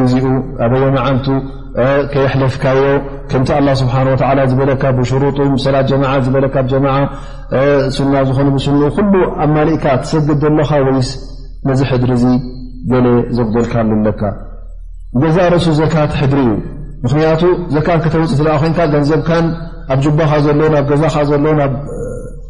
[10.67, 10.69] ئ
[11.09, 11.11] ሰ
[11.67, 12.25] ነዚ ሕድሪ ዚ
[12.91, 14.21] ገሌ ዘጉደልካሉለካ
[15.15, 16.55] ንገዛእ ርእሱ ዘካት ሕድሪ እዩ
[17.05, 17.41] ምክንያቱ
[17.73, 17.77] ዘ
[18.13, 19.45] ተውፅ ኮንገንዘብካን
[19.93, 21.73] ኣብ ጅባኻ ሎን ኣብ ገዛኻ ሎን ኣብ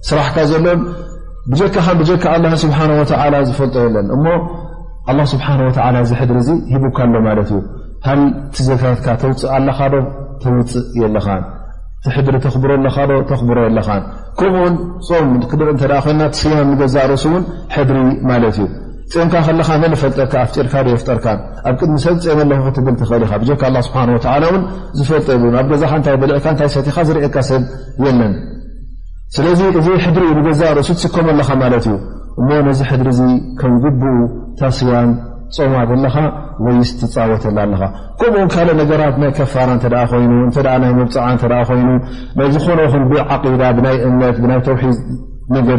[0.09, 0.79] ስራሕካ ዘሎን
[1.51, 2.25] ብጀካ ብካ
[2.71, 4.07] ብሓ ዝፈልጦ የለን
[5.21, 5.47] እ ስሓ
[6.21, 6.37] ሕድሪ
[6.73, 7.59] ሂቡካሎማትእዩ
[8.55, 9.95] ቲ ዘካተውፅእ ኣለካዶ
[10.43, 11.27] ተውፅእ የለኻ
[12.15, 13.89] ሕድሪተብሮ ለዶተብሮ የለኻ
[14.39, 14.73] ከምኡውን
[15.33, 15.99] ም ር
[16.39, 17.43] ስያን ንገዛ ርእሱን
[17.75, 17.99] ሕድሪ
[18.31, 18.69] ማለት እዩ
[19.11, 21.25] ፅምካ ከለካ መ ንፈልጠካ ኣፍጢርካ ዶየፍጠርካ
[21.69, 24.03] ኣብ ቅድሚ ሰብ ፅመለኹ ክትብል ትኽእል ኢኻ ብካ ስብሓ
[24.55, 24.63] እን
[24.97, 25.27] ዝፈልጠ
[25.61, 27.59] ኣብ ገዛ ይ ብልዕካ ይ ሰቲካ ዝርአካ ሰብ
[28.05, 28.33] የለን
[29.35, 31.95] ስለዚ እዚ ሕድሪ እዩ ንገዛ ርእሱ ትስከመ ኣለካ ማለት እዩ
[32.39, 33.21] እሞ ነዚ ሕድሪ ዚ
[33.59, 34.13] ከምግብኡ
[34.59, 35.09] ታስያን
[35.57, 36.15] ፀማዕዘለካ
[36.65, 37.81] ወይስ ትፃወተላ ኣለካ
[38.19, 39.69] ከምኡው ካእ ነገራት ናይ ከፋራ
[40.23, 40.31] ይኑ
[40.79, 41.89] እይ መብፅዓ እ ኮይኑ
[42.37, 44.97] ናይ ዝኾነኹን ዓዳ ብናይ እምነት ናይ ተውሒድ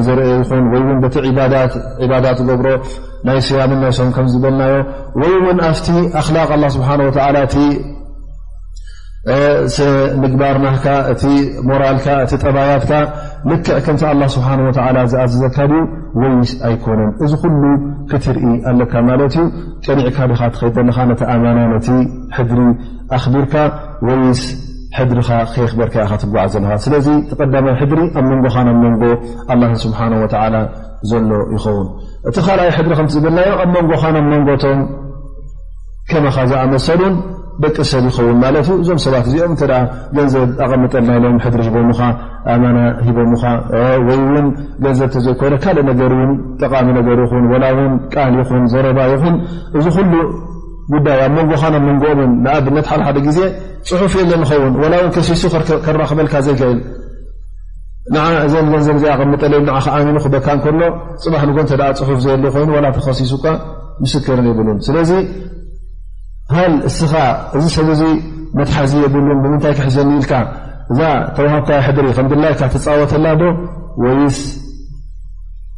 [0.07, 1.01] ዝብሮ
[3.37, 4.75] ይ ስያም ናም ዝናዮ
[9.33, 9.37] ኣ
[10.23, 10.67] ምግባርና
[11.69, 11.79] ሞ
[12.33, 12.91] እጠባባት
[13.51, 13.97] ልክዕ ከም
[15.23, 15.67] ኣዘዘካ
[16.23, 17.73] ወይስ ኣኮነ እዚ ሉ
[18.11, 19.31] ክትርኢ ኣካ ዩ
[19.87, 20.29] ቀኒዕካ
[22.35, 22.69] ከ ድሪ
[23.17, 23.33] ኣቢ
[24.29, 24.43] ይስ
[24.99, 30.01] ሕድሪካ ከየክበርካ ኢ ትጓዓ ዘለካ ስለዚ ተቀዳማይ ሕድሪ ኣብ መንጎ ኣብ መንጎ ስብሓ
[31.09, 31.89] ዘሎ ይኸውን
[32.29, 34.79] እቲ ካልኣይ ሕድሪ ከም ዝብልናዮም ኣብ መንጎኻ ብ መንጎቶም
[36.11, 37.15] ከመካ ዝኣመሰሉን
[37.63, 39.67] ደቂ ሰብ ይኸውን ማለት ዩ እዞም ሰባት እዚኦም እ
[40.17, 41.91] ገንዘብ ኣቐምጠልናኢሎም ሕድሪ ሂበም
[42.55, 42.65] ኣና
[43.09, 43.31] ሂቦም
[44.09, 44.49] ወይ ውን
[44.85, 49.37] ገንዘብተዘይኮነ ካልእ ነገር ውን ጠቃሚ ነገር ይኹን ወላውን ቃል ይኹን ዘረባ ይኹን
[50.93, 53.39] ጉዳ ኣብ መንጎኻ ኣብ መንጎኦምን ንኣብነት ሓሓደ ግዜ
[53.89, 55.43] ፅሑፍ የለንኸውን ላእውን ሲሱ
[55.85, 56.75] ከራክበልካ ዘይከይ
[58.47, 60.81] እዘ ገንዘብ ዚኣ ምጠለዩ ከኣሚኑ ክበካ ከሎ
[61.25, 63.47] ፅባሕ ን እተ ፅሑፍ ዘ ኮይኑ ተከሲሱካ
[64.03, 65.11] ምስክርን የብሉን ስለዚ
[66.55, 67.13] ሃል እስኻ
[67.59, 68.03] እዚ ሰብዙ
[68.59, 70.33] መትሓዚ የብሉን ብምንታይ ክሕዘኒኢልካ
[70.93, 71.01] እዛ
[71.37, 73.45] ተባሃብካ ሕድሪ ከም ድላይካ ተፃወተላ ዶ
[74.03, 74.39] ወይስ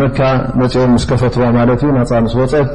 [0.00, 0.20] መካ
[0.60, 2.68] መፅኦም ምስከፈትዋ ማለት ናፃ ምስ ወፀት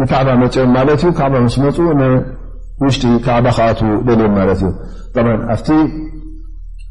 [0.00, 4.62] ንካዕባ መፅኦም ማለት ካ ምስመፁ ንውሽጢ ካዕባ ክኣት ደልዮም ማት እዩ
[5.54, 5.68] ኣብቲ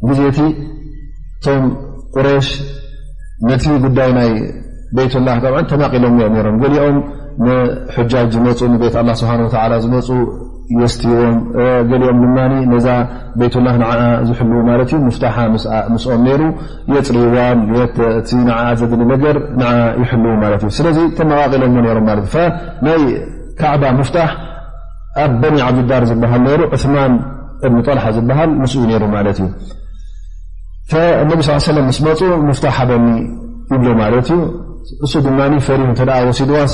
[0.10, 0.40] ግዜቲ
[1.36, 1.64] እቶም
[2.16, 2.48] ቁረሽ
[3.50, 4.32] ነቲ ጉዳይ ናይ
[4.98, 6.18] ቤት ላ ተማቂሎም
[6.50, 6.98] ም ገሊኦም
[7.46, 9.32] ንጃጅ ዝመፁ ቤት ስብሓ
[9.86, 10.10] ዝፁ
[10.82, 11.34] የስቦም
[11.90, 12.38] ገሊኦም ድማ
[12.72, 12.88] ነዛ
[13.40, 13.68] ቤትላ
[14.30, 15.30] ዝል ማ ፍ
[15.94, 16.46] ምስኦም ሩ
[16.96, 17.60] የፅሪዋን
[18.80, 19.38] ዘድ ነገር
[20.02, 20.34] ይልው
[20.70, 20.88] እ ስለ
[21.20, 23.00] ተመቃቂሎዎ ም ናይ
[23.62, 24.32] ካዕባ ፍታሕ
[25.24, 27.14] ኣብ በኒ ዓዳር ዝሃል ሩ ማን
[27.68, 28.74] እኒ ጦልሓ ዝበሃል ምስ
[29.04, 29.46] ሩ ማት እዩ
[31.30, 31.40] ነ
[31.78, 32.20] ለ ስ መፁ
[32.78, 33.08] ፍ በኒ
[33.76, 34.42] ይብሎ ማት እዩ
[35.06, 35.88] እሱ ድማ ፈሪሁ
[36.40, 36.74] ሲድዋስ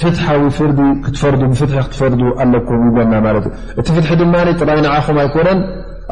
[0.00, 5.48] ፍትዊ ፍርዲ ክትፈር ብፍት ክትፈር ኣለኩም ይና ት እ እቲ ፍት ድማ ጥራይ ንዓኹም ኣይኮነ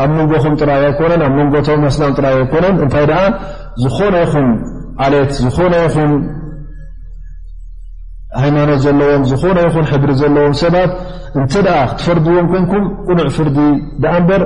[0.03, 0.85] ኣብ መንጎኹም ጥራይ
[1.27, 3.07] ኣብ ንጎ ኣላም ራይ እታይ
[3.83, 4.49] ዝኾነ ይኹን
[5.05, 6.13] ዓለት ዝኾነ ይን
[8.43, 10.93] ሃይማኖት ዘለዎም ዝነ ይን ሕብሪ ዘለዎም ሰባት
[11.41, 11.53] እንተ
[11.91, 13.59] ክትፈርድዎም ኮንኩም ቅኑዕ ፍርዲ
[14.15, 14.43] ኣ በር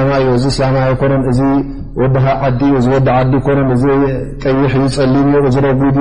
[0.00, 0.26] ኣላዩ
[2.46, 2.78] ዓዲ ይ
[3.46, 3.70] ፀሊም
[5.54, 5.96] ዚ ረጉድ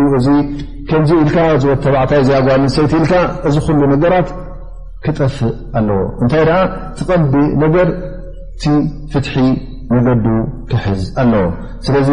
[0.90, 1.38] ከምዚ ኢልካ
[1.86, 3.14] ተባዕታይ ዝኣጓል ሰይቲ ኢልካ
[3.48, 4.28] እዚ ኩሉ ነገራት
[5.04, 6.60] ክጠፍእ ኣለዎ እንታይ ኣ
[6.98, 7.88] ትቐንቢ ነገር
[8.62, 8.74] ቲ
[9.12, 9.34] ፍትሒ
[9.94, 10.26] ንገዱ
[10.70, 11.44] ክሕዝ ኣለዎ
[11.88, 12.10] ስለዚ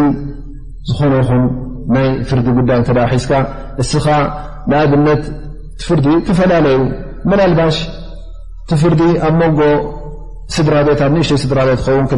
[0.89, 1.43] ዝኾነ ይኹን
[1.95, 3.31] ናይ ፍርዲ ጉዳይ እተ ሒዝካ
[3.83, 4.05] እስኻ
[4.71, 5.23] ንኣብነት
[5.85, 6.77] ፍርዲ ተፈላለዩ
[7.31, 7.77] መናልባሽ
[8.69, 9.59] ቲፍርዲ ኣብ መጎ
[10.55, 12.15] ስድራቤታት ንእሽ ስድራቤት ከውን ክ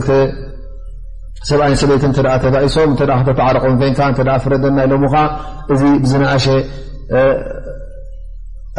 [1.49, 2.03] ሰብኣ ስለይቲ
[2.43, 3.65] ተኢሶምተተዓረቆ
[4.43, 5.03] ፍረና ኢሎም
[5.73, 6.45] እዚ ብዝናእሸ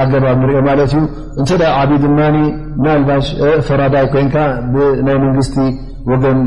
[0.02, 0.90] ኣገባብ ንሪኦ ማለት
[1.42, 2.18] እዩ እ ዓብዪ ድማ
[2.82, 3.26] ብናባሽ
[3.66, 4.34] ፈራዳይ ኮንካ
[5.06, 5.54] ናይ መንግስቲ
[6.10, 6.38] ወገን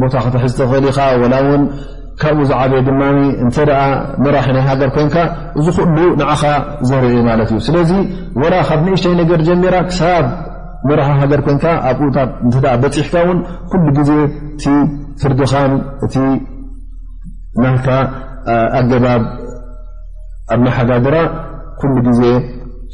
[0.00, 0.98] ቦታ ክትዝተኽእልኢኻ
[2.20, 3.00] ካብኡ ዝዓበይ ድማ
[4.24, 5.16] መራሒ ናይ ሃገር ኮንካ
[5.58, 5.96] እዚ ኩሉ
[6.42, 6.52] ኻ
[6.90, 7.90] ዘርኢ ማት እዩ ስለዚ
[8.52, 10.26] ላ ካብ ንእሽተይ ነገር ጀሚራ ክብ
[10.88, 11.50] መራሒ ሃገር ኮ
[11.84, 11.92] ኣ
[12.82, 13.38] በሕካን
[14.08, 14.12] ዜ
[15.26, 15.84] ردخان
[17.60, 17.76] ن
[18.90, 19.22] جباب
[20.50, 21.14] أبنادر
[21.80, 22.04] كل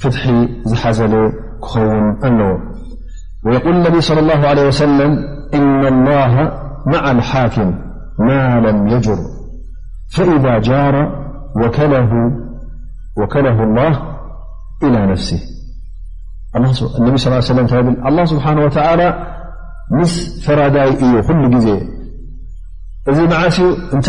[0.02, 0.22] فتح
[0.64, 1.32] زحزل
[1.64, 1.66] ك
[2.26, 2.50] الو
[3.44, 5.18] ويقول النبي صلى الله عليه وسلم
[5.54, 6.34] إن الله
[6.86, 7.78] مع الحاكم
[8.18, 9.16] ما لم يجر
[10.14, 11.24] فإذا جار
[13.24, 14.02] وكله الله
[14.82, 16.72] إلى نفسهابي
[17.16, 19.14] صلى اه سالله سبحانه وتالىم
[20.44, 20.68] فراا
[23.10, 24.06] እዚ ዓ ዘምፅ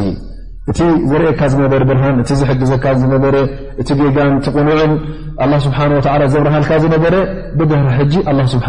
[0.71, 3.35] እቲ ዘርእካ ዝነበረ ብርሃን እቲ ዝሕግዘካ ዝነበረ
[3.81, 4.93] እቲ ቤጋንቲ ቕኑዑን
[5.65, 5.77] ስብሓ
[6.33, 7.15] ዘብርሃልካ ዝነበረ
[7.59, 8.13] ብድር ሕጂ
[8.55, 8.67] ስብሓ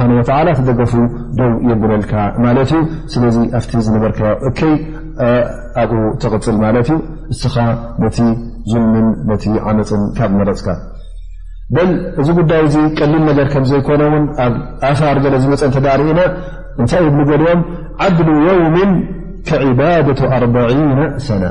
[0.58, 0.92] ትደገፉ
[1.40, 2.12] ደው የብለልካ
[2.44, 2.80] ማለት እዩ
[3.14, 4.74] ስለዚ ኣብቲ ዝነበርካእከይ
[5.82, 6.98] ኣብኡ ትቕፅል ማለት እዩ
[7.34, 7.56] እስኻ
[8.04, 8.18] ነቲ
[8.74, 10.68] ልምን ነቲ ዓመፅን ካብ መረፅካ
[11.76, 11.90] በል
[12.20, 14.54] እዚ ጉዳይ ዚ ቀሊል ነገር ከምዘይኮነ ውን ኣብ
[14.88, 14.94] ኣር
[15.24, 16.20] ዘሎ ዝመፀእንተዳሪእና
[16.80, 17.60] እንታይ የብ ገልኦም
[18.06, 18.92] ዓድሉ የውም
[19.48, 20.42] ከዕባደة ኣር
[21.28, 21.42] ሰነ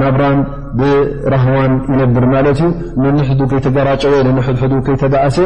[0.00, 0.38] ናብራን
[0.80, 4.46] ብራህዋን ይነብር ማለት እዩ ንሕ ከይተገራጨወሕ
[4.86, 5.36] ከይተጋዓሰ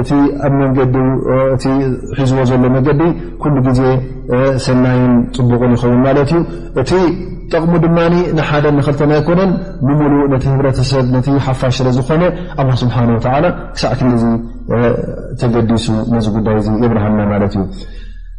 [0.00, 0.10] እቲ
[0.46, 1.76] ኣብ መንዲእ
[2.18, 3.02] ሒዝዎ ዘሎ መንገዲ
[3.42, 3.82] ኩሉ ግዜ
[4.66, 6.42] ሰናይን ፅቡቕን ይኸውን ማለት እዩ
[6.82, 6.90] እቲ
[7.52, 7.98] ጠቕሙ ድማ
[8.38, 9.52] ንሓደ ንክልተናይኮነን
[9.88, 12.22] ንምሉእ ነቲ ህብረተሰብ ነቲሓፋሽ ስለ ዝኾነ
[12.84, 12.96] ስብሓ
[13.26, 14.10] ክሳዕ ክ
[15.42, 17.62] ተገዲሱ ነዚ ጉዳይ የብርሃና ማለት እዩ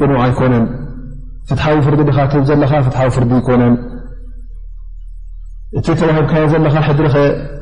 [0.00, 0.54] ኑع ኣነ
[1.48, 2.10] ፍትዊ ፍርዲ ብ
[2.48, 3.74] ዘካ ፍዊ ፍርዲ ይኮነን
[5.78, 6.66] እቲ ተባሂብካዮ ዘ ሪ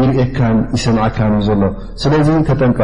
[0.00, 0.38] የ ይርካ
[0.74, 1.62] ይሰምካ ዩ ዘሎ
[2.00, 2.12] ስለ
[2.60, 2.80] ጠንቀቕ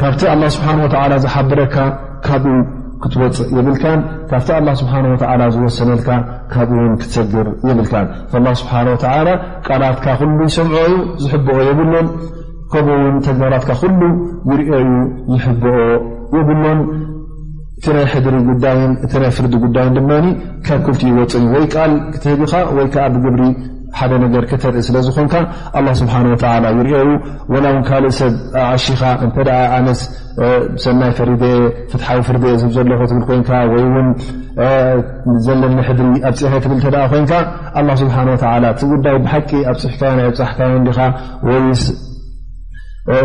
[0.00, 1.74] ካብቲ ኣላ ስብሓን ወተላ ዝሓብረካ
[2.26, 2.54] ካብኡ
[3.02, 6.08] ክትወፅእ የብልካን ካብቲ ኣላ ስብሓ ወተላ ዝወሰነልካ
[6.52, 8.06] ካብኡውን ክትሰግር የብልካን
[8.46, 9.28] ላ ስብሓን ወተላ
[9.68, 10.92] ቃላትካ ኩሉ ሰምዖዩ
[11.22, 12.08] ዝሕብኦ የብሎን
[12.72, 14.02] ከምኡውን ተግባራትካ ኩሉ
[14.52, 14.90] ይርኦዩ
[15.34, 15.74] ዝሕብኦ
[16.38, 16.80] የብሎን
[17.78, 20.10] እቲ ናይ ሕድሪ ጉዳይን እቲ ናይ ፍርዲ ጉዳይን ድማ
[20.66, 23.42] ካብ ክልቲ ይወፅን ወይ ቃል ክትህድካ ወይ ከዓ ብግብሪ
[23.98, 25.34] ሓደ ነገር ከተርኢ ስለዝኮንካ
[25.78, 26.14] ኣ ስብሓ
[26.64, 27.10] ወ ይርኦዉ
[27.52, 28.32] ወላ ውን ካልእ ሰብ
[28.72, 29.36] ዓሺኻ እተ
[29.76, 30.00] ኣነስ
[30.84, 31.30] ሰናይ ፈሪ
[31.90, 32.36] ፍትሓዊ ፍር
[32.76, 33.84] ዘለኹ ትብል ኮይንካ ወይ
[35.46, 37.32] ዘለኒ ሕድሪ ኣብ ፅሐይ ትብል እተ ኮንካ
[38.02, 38.16] ስብሓ
[38.72, 40.98] እቲ ጉዳይ ብሓቂ ኣብፅሕካ ናይ ኣፃሕካ ዲኻ
[41.50, 41.62] ወይ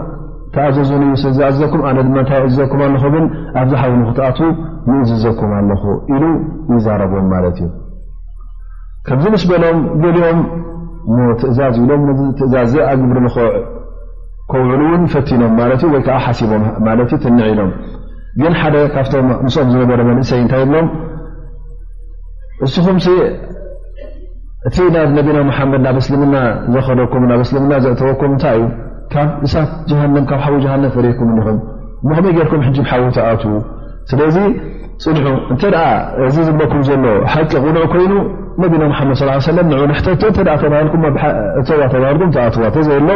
[0.55, 3.21] ተኣዘዙን እስዝዘኩም ኣነ ድማ ታይ እዝዘኩም ኣለኹ ግ
[3.61, 4.37] ኣብዚ ሓዊ ንክትኣቱ
[4.89, 5.81] ይእዝዘኩም ኣለኹ
[6.15, 6.23] ኢሉ
[6.75, 7.69] ይዛረቦም ማለት እዩ
[9.07, 10.39] ከምዚ ምስ በሎም ገሊኦም
[11.41, 12.03] ትእዛዝ ኢሎም
[12.39, 13.17] ትእዛዝ ኣግብሪ
[14.51, 17.69] ከውዕሉእውን ፈቲኖም ማት ዩ ወይከዓ ሓሲቦም ማለትእዩ ትንዒኖም
[18.41, 20.87] ግን ሓደ ካብቶም ንስኦም ዝነበረ መንእሰይ እንታይ ይሎም
[22.65, 22.97] እስኹም
[24.67, 26.35] እቲ ናብ ነቢና ሓመድ ናብ እስልምና
[26.73, 28.67] ዘኸደኩም ናብ እስልምና ዘእተወኩም ታይ እዩ
[29.13, 29.69] ካብ እሳት
[30.29, 31.59] ካብ ሓዊ ሃ ፈኩም ኹም
[32.17, 33.53] ኸመይ ርኩም ሕሓዊ ተኣትዉ
[34.11, 34.37] ስለዚ
[35.03, 35.63] ፅንዑ እተ
[36.27, 38.13] እዚ ዝኩም ዘሎ ሓቂ ቁኑዑ ኮይኑ
[38.63, 42.59] ነቢና መድ ተባኩምዋተልም ዋ
[43.07, 43.13] ሎ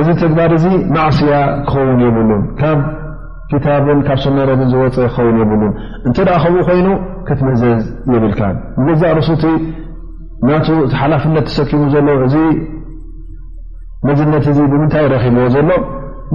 [0.00, 0.64] እዚ ተግባር እዚ
[0.94, 1.32] ማእስያ
[1.70, 2.80] ክኸውን የብሉን ካብ
[3.64, 5.72] ታብን ካብ ሱነን ዝወፅእ ክኸውን ይብሉን
[6.08, 6.88] እንተ ከብኡ ኮይኑ
[7.26, 7.82] ክትመዘዝ
[8.14, 8.40] የብልካ
[8.80, 9.44] ንገዛ ርሱቲ
[10.46, 10.56] ና
[11.00, 12.36] ሓላፍነት ተሰኪሙ ዘሎ እዚ
[14.08, 15.68] መዝነት እዚ ብምንታይ ረኪብዎ ዘሎ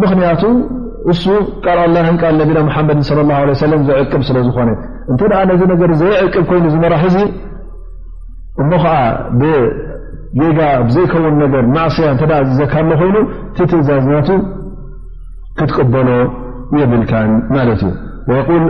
[0.04, 0.44] ምክንያቱ
[1.12, 1.26] እሱ
[1.66, 3.00] ቃል ኣላ ቃል ነቢና ሓመድ
[3.90, 4.70] ዘዕቅብ ስለዝኾነ
[5.14, 7.20] እተ ነዚ ነገር ዘይዕቅብ ኮይኑ ዝመራሒ ዚ
[8.62, 8.96] እሞ ዓ
[10.34, 13.22] بزيكون نر معصية تك له خينو
[13.58, 14.30] تتزازنات
[15.58, 16.10] كتقدل
[16.74, 17.82] يبلكان مالت
[18.30, 18.64] ويقول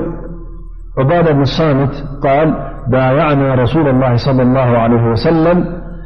[0.98, 1.94] عبادة بن الصامت
[2.24, 5.66] قال بايعنا رسول الله صلى الله عليه وسلم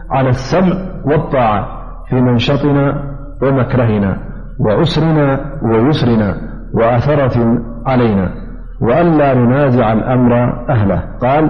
[0.09, 0.75] على السمع
[1.05, 1.67] والطاعة
[2.09, 4.17] في منشطنا ومكرهنا
[4.59, 6.37] وعسرنا ويسرنا
[6.73, 8.31] وأثرة علينا
[8.81, 10.33] وألا ننازع الأمر
[10.69, 11.49] أهلهال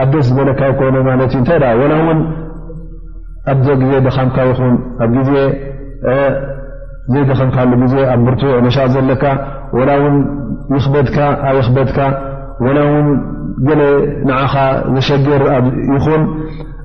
[0.00, 2.18] ኣ ደስ ዝበለካ ይኮነ ማለት እ ላ እውን
[3.50, 4.74] ኣ ግዜ ደኻምካ ይኹን
[5.04, 5.30] ኣብ ግዜ
[7.12, 9.24] ዘይደኸምካሉ ግዜ ኣብ ብርቱዕ ነሻጥ ዘለካ
[9.88, 10.16] ላ እውን
[10.76, 11.08] ይበድ
[11.48, 11.98] ኣይክበድካ
[12.76, 13.06] ላ ውን
[13.68, 13.70] ገ
[14.28, 14.54] ንዓኻ
[14.94, 16.22] ዘሸግርይኹን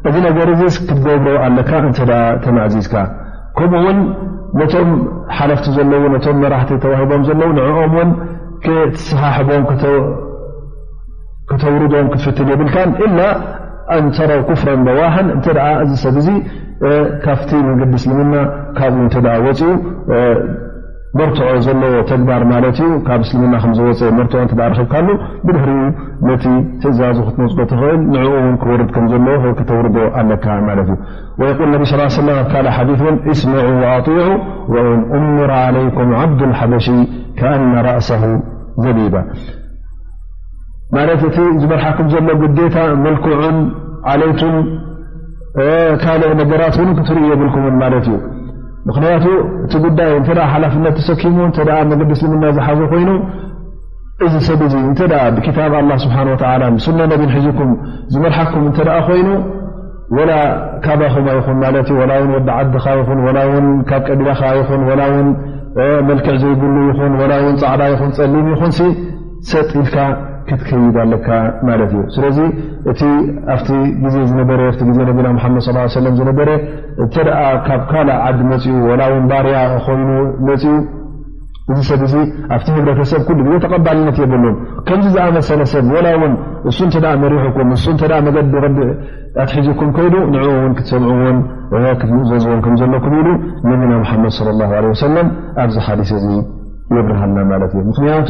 [0.07, 1.99] እዚ ነገር ስ ክትገብሮ ኣለካ እተ
[2.43, 2.93] ተመዕዚዝካ
[3.57, 3.97] ከምኡውን
[4.59, 4.89] ነቶም
[5.37, 9.63] ሓላፍቲ ዘለዉ ቶም መራሕቲ ተዋሂቦም ዘለዉ ንኦምውንትሰሓሕቦም
[11.51, 15.15] ክተርዶም ክትፍትን የብልካ إ ንተረው كፍረ በዋح
[15.83, 16.27] እዚ ሰብዙ
[17.25, 18.35] ካፍቲ መንዲ እስልምና
[18.79, 18.93] ካብ
[19.59, 19.61] ፅኡ
[21.19, 22.43] መርትዖ ዘዎ ተግባር
[23.07, 23.21] ካብ
[23.51, 24.09] ና ዝፀ
[24.57, 25.01] ብካ
[25.47, 25.61] ድር
[26.27, 26.45] ነቲ
[26.83, 27.17] ትእዛዙ
[27.55, 27.99] ክት እል
[28.51, 29.11] ን ክርድ ከዘ
[29.71, 29.87] ተውር
[30.21, 31.53] ኣካ እ
[31.91, 32.01] ص ث
[33.33, 34.27] اስمع وطع
[34.97, 36.87] ن أምر علይكም عبد الሓበش
[37.55, 38.09] أن رእሰ
[38.83, 39.15] ዘቢባ
[41.27, 43.39] እቲ ዝመርሓኩም ዘሎ ግዴታ መلክን
[44.21, 44.55] ለይቱን
[46.01, 46.77] ካ ነራት
[47.07, 47.69] ትርእ የብልኩ ዩ
[48.89, 49.25] ምክንቱ
[49.63, 49.73] እቲ
[50.29, 51.35] ዳ ሓፍት ሰኪሙ
[52.01, 53.09] መዲ ምና ዝሓዘ ኮይኑ
[54.25, 54.61] እዚ ሰብ
[57.21, 57.61] ብ ኩ
[58.13, 58.65] ዝመርኩም
[59.07, 59.29] ኮይኑ
[60.85, 61.15] ካባኹ
[62.11, 62.43] ዓ ብ
[64.89, 65.13] ቀዳ
[66.07, 66.63] መክ ዘይግ
[66.97, 67.85] ፃዕባ
[68.17, 68.89] ፀሊም ይ
[69.51, 69.87] ሰጥ ል
[70.47, 71.27] ክትከይድ ኣለካ
[71.67, 72.37] ማለት እዩ ስለዚ
[72.91, 73.01] እቲ
[73.55, 73.69] ኣብቲ
[74.03, 76.49] ግዜ ዝነበ ዜ ነና ድ ዝነበረ
[77.03, 77.13] እተ
[77.67, 80.09] ካብ ካልእ ዓዲ መፅኡ ላ ውን ባርያ ኮይኑ
[80.47, 80.73] መፅኡ
[81.71, 82.13] እዚ ሰብ እዚ
[82.55, 84.55] ኣብቲ ህብረተሰብ ኩሉ ግዜ ተቐባልነት የብሎም
[84.87, 86.33] ከምዚ ዝኣመሰለ ሰብ ላ ውን
[86.69, 88.81] እሱ እተ መሪሕኩም እሱተ መገዲ ቢ
[89.43, 93.29] ኣትሒዝኩም ከይዱ ንኡ ውን ክትሰምዑዎ ክትምዘፅዎም ከምዘለኩም ኢሉ
[93.69, 94.33] ነቢና ሓመድ
[95.05, 95.29] ሰለም
[95.63, 96.35] ኣብዚ ሓዲስ እ
[96.99, 98.29] ይብርሃልና ማትእዩ ምክንያቱ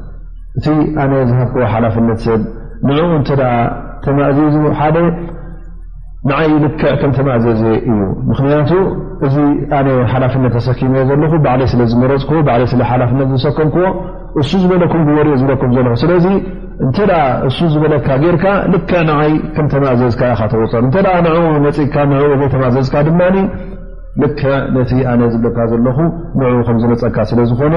[0.57, 0.65] እቲ
[1.03, 2.41] ኣነ ዝሃብክዎ ሓላፍነት ሰብ
[2.87, 3.29] ንኡ እንተ
[4.05, 4.97] ተማእዘዙ ሓደ
[6.29, 7.99] ንዓይ ልክዕ ከም ተማእዘዘ እዩ
[8.29, 8.71] ምክንያቱ
[9.27, 9.35] እዚ
[9.77, 13.85] ኣነ ሓላፍነት ተሰኪመዮ ዘለኹ ባዕለ ስለ ዝመረፅክዎ ባዕለ ስለ ሓላፍነት ዝሰከምክዎ
[14.41, 16.25] እሱ ዝበለኩም ጉበርዮ ዝበለኩም ዘለኹ ስለዚ
[16.85, 16.97] እንተ
[17.47, 23.19] እሱ ዝበለካ ጌይርካ ልክዕ ንይ ከም ተማእዘዝካ ኢካ ተወፅር እንተ ንኡ መፅኢካ ንኡ ዘይተማዘዝካ ድማ
[24.21, 25.97] ልክዕ ነቲ ኣነ ዝብለካ ዘለኹ
[26.39, 27.73] ንኡ ከምዝመፀካ ስለዝኾነ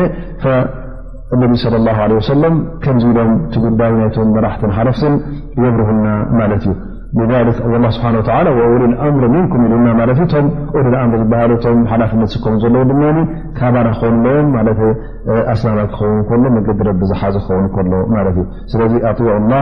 [1.43, 2.55] ነቢ صለ له ع ሰለም
[2.85, 5.15] ከምዚ ኢሎም ቲ ጉዳይ ናይቶም መራሕትን ሓረፍትን
[5.65, 6.07] የምርህና
[6.41, 8.09] ማለት እዩ ስብሓ
[8.59, 10.43] ውል ኣምር ምንኩም ኢሉና ማለት ቶ
[10.87, 13.03] ሉ ኣምር ዝበሃለቶም ሓላፍነት ስከም ዘለዉ ድማ
[13.59, 14.49] ካባና ክኮኑ ዎም
[15.53, 19.53] ኣስናባ ክኸውን ሎ መዲ ረቢ ዝሓዝ ኸውን ከሎ ማት እዩ ስለዚ ኣዑ لላ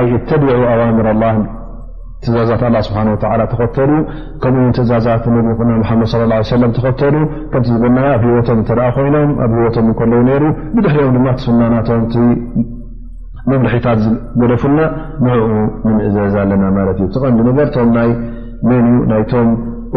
[0.00, 1.08] ኣይ ተቢዑ ኣዋምር
[2.24, 3.90] ትእዛዛት ኣላ ስብሓ ተላ ተኸተሉ
[4.42, 5.48] ከምኡውን ትእዛዛት ነና
[5.90, 6.22] ሓመድ ص ه
[6.62, 7.16] ለም ተኸተሉ
[7.52, 10.44] ከምቲ ዝበና ኣብ ሂወቶም እተርኣ ኮይኖም ኣብ ሂወቶም እከለዉ ነይሩ
[10.74, 12.14] ብድሕሪኦም ድማ ትፍና ናቶምቲ
[13.50, 14.78] መምርሒታት ዝገደፉና
[15.24, 15.38] ንኡ
[15.86, 18.10] ንምእዘዝ ኣለና ማለት እዩ ትቐንዲ ነገርቶም ይ
[18.68, 19.48] መን እ ናይቶም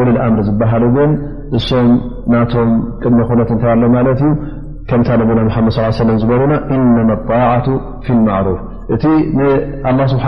[0.06, 1.12] ሉልኣምር ዝበሃሉ ግን
[1.60, 1.90] እሶም
[2.36, 2.70] ናቶም
[3.02, 4.34] ቅድሚ ኮነት እተባሎ ማለት እዩ
[4.92, 7.66] ከምታ ነና መድ ص ለ ዝበሉና ኢነማ ጣعቱ
[8.06, 8.62] ፊ ማዕሩፍ
[8.96, 9.04] እቲ
[9.88, 10.26] ኣ ስብሓ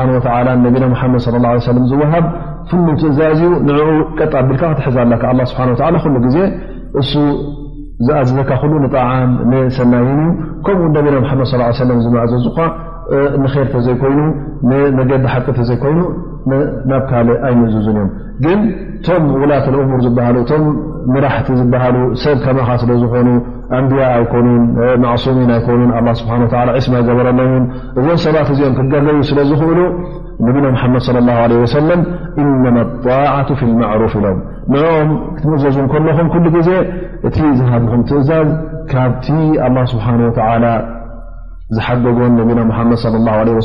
[0.65, 1.41] ነቢና ሓመድ ለ
[1.75, 2.25] ለም ዝወሃብ
[2.69, 3.79] ፍኑ ትእዛዝኡ ንኡ
[4.19, 6.37] ቀጣ ኣቢልካ ክትሕዛ ለካ ስብሓ ኩሉ ግዜ
[7.01, 7.11] እሱ
[8.05, 10.31] ዝኣዝዘካ ሉ ንጣዓም ንሰናይን እዩ
[10.65, 11.43] ከምኡ ነቢና መድ
[11.81, 12.65] ሰለም ዝመዕዘዙ ኳ
[13.41, 14.19] ንርተ ዘይኮይኑ
[14.99, 15.99] ነገዲ ሓቂ ተዘይኮይኑ
[16.89, 18.09] ናብ ካል ኣይንዝዝን እዮም
[18.43, 18.59] ግን
[18.95, 20.63] እቶም ውላት እሙር ዝበሃሉ እቶም
[21.13, 23.27] ምራሕቲ ዝበሃሉ ሰብ ከማኻ ስለዝኾኑ
[23.77, 24.05] ኣንቢያ
[25.05, 25.89] ማሱሚን ኣኮኑን
[26.21, 26.31] ስብሓ
[26.77, 27.53] ዒስማ ገበረሎን
[27.99, 29.79] እዞም ሰባት እዚኦም ክጋገብ ስለዝኽእሉ
[30.45, 32.01] ነቢና ምሓመድ ለ ላ ወሰለም
[32.43, 34.39] ኢነማ ጣዕቱ ፊ ልማዕሩፍ ኢሎም
[34.73, 36.69] ንኦም ክትምእዘዙ ከለኹም ኩሉ ግዜ
[37.27, 38.49] እቲ ዝሃድኩም ትእዛዝ
[38.91, 39.27] ካብቲ
[39.67, 40.21] ኣላ ስብሓን
[41.75, 42.99] ዝሓገጎን ነብና ሓመድ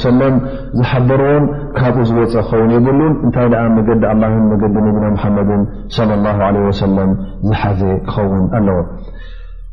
[0.06, 0.36] ሰለም
[0.78, 1.44] ዝሓበርዎን
[1.78, 4.22] ካብኡ ዝወፀእ ክኸውን የብሉን እንታይ ኣ መገዲ ኣላ
[4.52, 5.62] መገዲ ነቢና ሓመድን
[6.24, 7.10] ላ ለ ወሰለም
[7.48, 8.78] ዝሓዘ ክኸውን ኣለዎ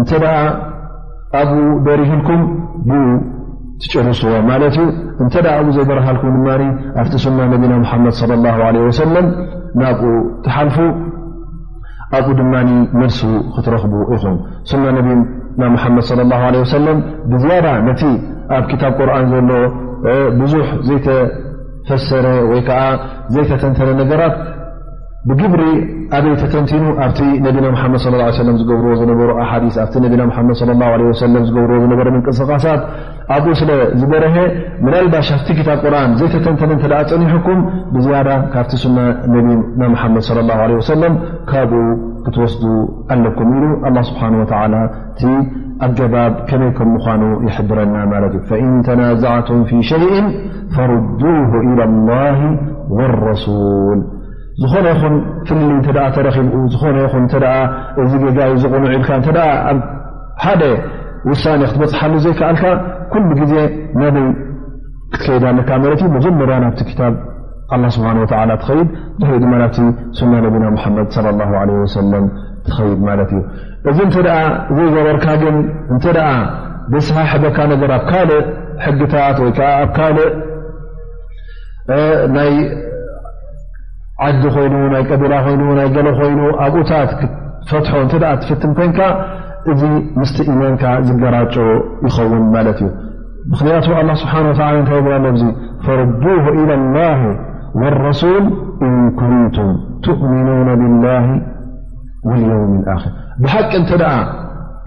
[0.00, 0.10] እተ
[1.40, 2.40] ኣብኡ በሪህልኩም
[2.88, 2.98] ብ
[3.82, 4.84] ትጭርስዎ ማለት ዩ
[5.26, 6.48] እተ ብኡ ዘይበረሃልኩም ድማ
[7.00, 7.72] ኣብቲ ሱና ነቢና
[8.04, 9.28] መድ
[9.80, 10.04] ናብኡ
[10.44, 10.76] ትሓልፉ
[12.18, 12.52] ኣብኡ ድማ
[13.00, 13.20] መልሱ
[13.54, 14.36] ክትረኽቡ ይኹም
[14.70, 14.84] ሱና
[15.60, 16.98] ና መድ ም
[17.32, 18.02] ብዝያ ነቲ
[18.58, 19.50] ኣብ ክታ ቁርን ዘሎ
[20.40, 20.54] ብዙ
[20.88, 22.80] ዘይተፈሰረ ወይከዓ
[23.34, 24.34] ዘይተተንተነ ነገራት
[25.30, 25.64] ብግብሪ
[26.16, 30.04] ኣበይ ተተንቲኑ ኣብቲ ነቢና መድ صى ه ዝገብርዎ ዝነበሩ ኣሓዲ ኣብ ና
[31.00, 32.80] ድ ى ዝብርዎ ዝነበረ ምንቅስቃሳት
[33.34, 34.36] ኣብኡ ስለዝበረሀ
[34.86, 37.60] መላልባሽ ኣብቲ ክታ ቁርን ዘይተተንተነ ተ ፀኒሐኩም
[37.96, 38.16] ብዝያ
[38.54, 38.98] ካብቲ ሱና
[39.34, 41.14] ነና መድ صى له ع ሰለም
[41.50, 41.82] ካብኡ
[42.24, 42.64] ክትወስዱ
[43.14, 44.22] ኣለኩም ኢሉ ه ስብሓ
[45.20, 45.22] ቲ
[45.84, 50.04] ኣገባብ ከመይ ከም ምኳኑ ይሕድረና ማት እዩ إን ተናዛዕቱም ፊ ሸይ
[50.74, 52.38] ፈርዱه إلى الላه
[52.96, 54.00] ولረሱል
[54.60, 55.14] ዝኾነ ይኹን
[55.48, 55.70] ፍልሊ
[56.16, 57.10] ተረኪብኡ ዝኾነ ይ
[58.04, 59.10] እዚ ገዛዩ ዝቕኑዒ ኢልካ
[59.70, 59.78] ኣብ
[60.44, 60.62] ሓደ
[61.30, 62.62] ውሳኔ ክትበፅሓሉ ዘይከኣልካ
[63.12, 63.54] ኩሉ ግዜ
[64.00, 64.26] ነበይ
[65.12, 68.10] ክትከይዳ ለካ ለት እዩ መጀመርያ ናብቲ ታ ስብሓ
[68.62, 68.88] ትኸይድ
[69.20, 69.54] ድሕሪ ድማ
[70.18, 71.08] ሱና ነቢና ሓመድ
[71.94, 72.12] ሰለ
[72.66, 73.42] ትኸይድ ማለት እዩ
[73.90, 74.36] እዚ ተ
[74.76, 75.56] ዘይገበርካ ግን
[75.96, 76.04] እተ
[76.92, 78.44] ደስሓ ሓገካ ነገር ኣብ ካልእ
[78.84, 80.30] ሕግታት ወይ ኣብ ካልእ
[84.28, 87.12] ዓዲ ኮይኑ ናይ ቀቢላ ይ ናይ ገሎ ኮይኑ ኣብኡታት
[87.68, 88.98] ፈትሖ ትፍትም ኮንካ
[89.72, 89.82] እዚ
[90.20, 91.54] ምስ ኢማንካ ዝገራጮ
[92.06, 92.90] ይኸውን ማለት እዩ
[93.50, 94.88] ብክንያት لله ስሓه ታ ሎ
[95.84, 97.20] فره إلى لله
[97.80, 98.44] والرسل
[98.86, 99.68] إن ኩንቱም
[100.04, 101.26] ትؤምنو بلله
[102.28, 103.02] وليوም ር
[103.40, 103.52] ብቂ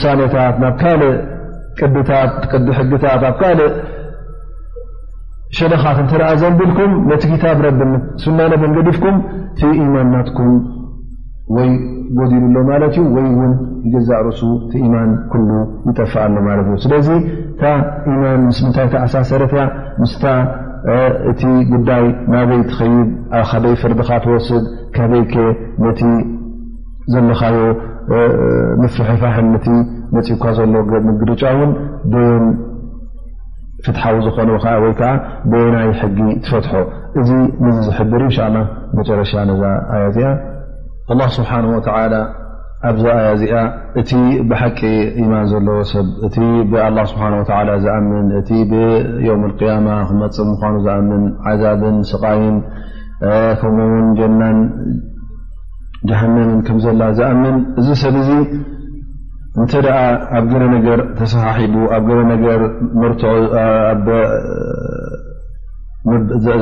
[0.01, 0.35] ሳታ
[2.91, 3.91] ዲ ግ
[5.57, 7.79] ሽለኻት እንትረኣ ዘንቢልኩም ነቲ ክታብ ረብ
[8.23, 9.17] ስብናነ ን ገዲፍኩም
[9.59, 10.51] ቲ ኢማናትኩም
[11.55, 11.69] ወይ
[12.17, 13.53] ጎዲሉሎ ማለት እዩ ወይ ውን
[13.85, 14.41] ይገዛእ ርሱ
[14.71, 15.49] ቲኢማን ኩሉ
[15.89, 17.07] ይጠፋኣሎ ማለት እዩ ስለዚ
[17.55, 17.63] እታ
[18.13, 19.63] ኢማን ምስ ምንታይ ተዓሳሰረትያ
[20.01, 20.13] ምስ
[21.31, 21.41] እቲ
[21.73, 23.09] ጉዳይ ናበይ ትኸይድ
[23.41, 24.63] ኣብ ካደይ ፍርድካ ትወስድ
[24.95, 25.35] ካደይከ
[25.85, 26.01] ነቲ
[27.13, 27.57] ዘለካዮ
[28.83, 29.57] መፍሕፋሕ ነ
[30.15, 30.75] መፂብካ ዘሎ
[31.21, 31.71] ግርጫ ን
[33.85, 35.09] ፍትዊ ዝኾነከ ወይከዓ
[35.75, 36.73] ናይ ሕጊ ትፈትሖ
[37.19, 37.29] እዚ
[37.63, 38.55] ምዚ ዝሕብር እ እን
[38.97, 39.63] መጨረሻ ነዛ
[39.95, 40.27] ኣያ ዚኣ
[41.15, 41.51] ኣ ስብሓ
[42.87, 43.57] ኣብዚ ኣያ እዚኣ
[43.99, 44.09] እቲ
[44.49, 44.79] ብሓቂ
[45.23, 46.35] ኢማን ዘለዎ ሰብ እቲ
[46.71, 47.21] ብ ስሓ
[47.83, 52.57] ዝኣምን እቲ ብዮም ያማ ክመፅ ምኳኑ ዝኣምን ዓዛብን ስቃይን
[53.61, 54.57] ከምኡውን ጀናን
[56.09, 58.15] ጀሃንምን ከምዘላ ዝኣምን እዚ ሰብ
[59.61, 59.73] እንተ
[60.37, 62.07] ኣብ ገለ ነገር ተሰሓሒቡ ኣብ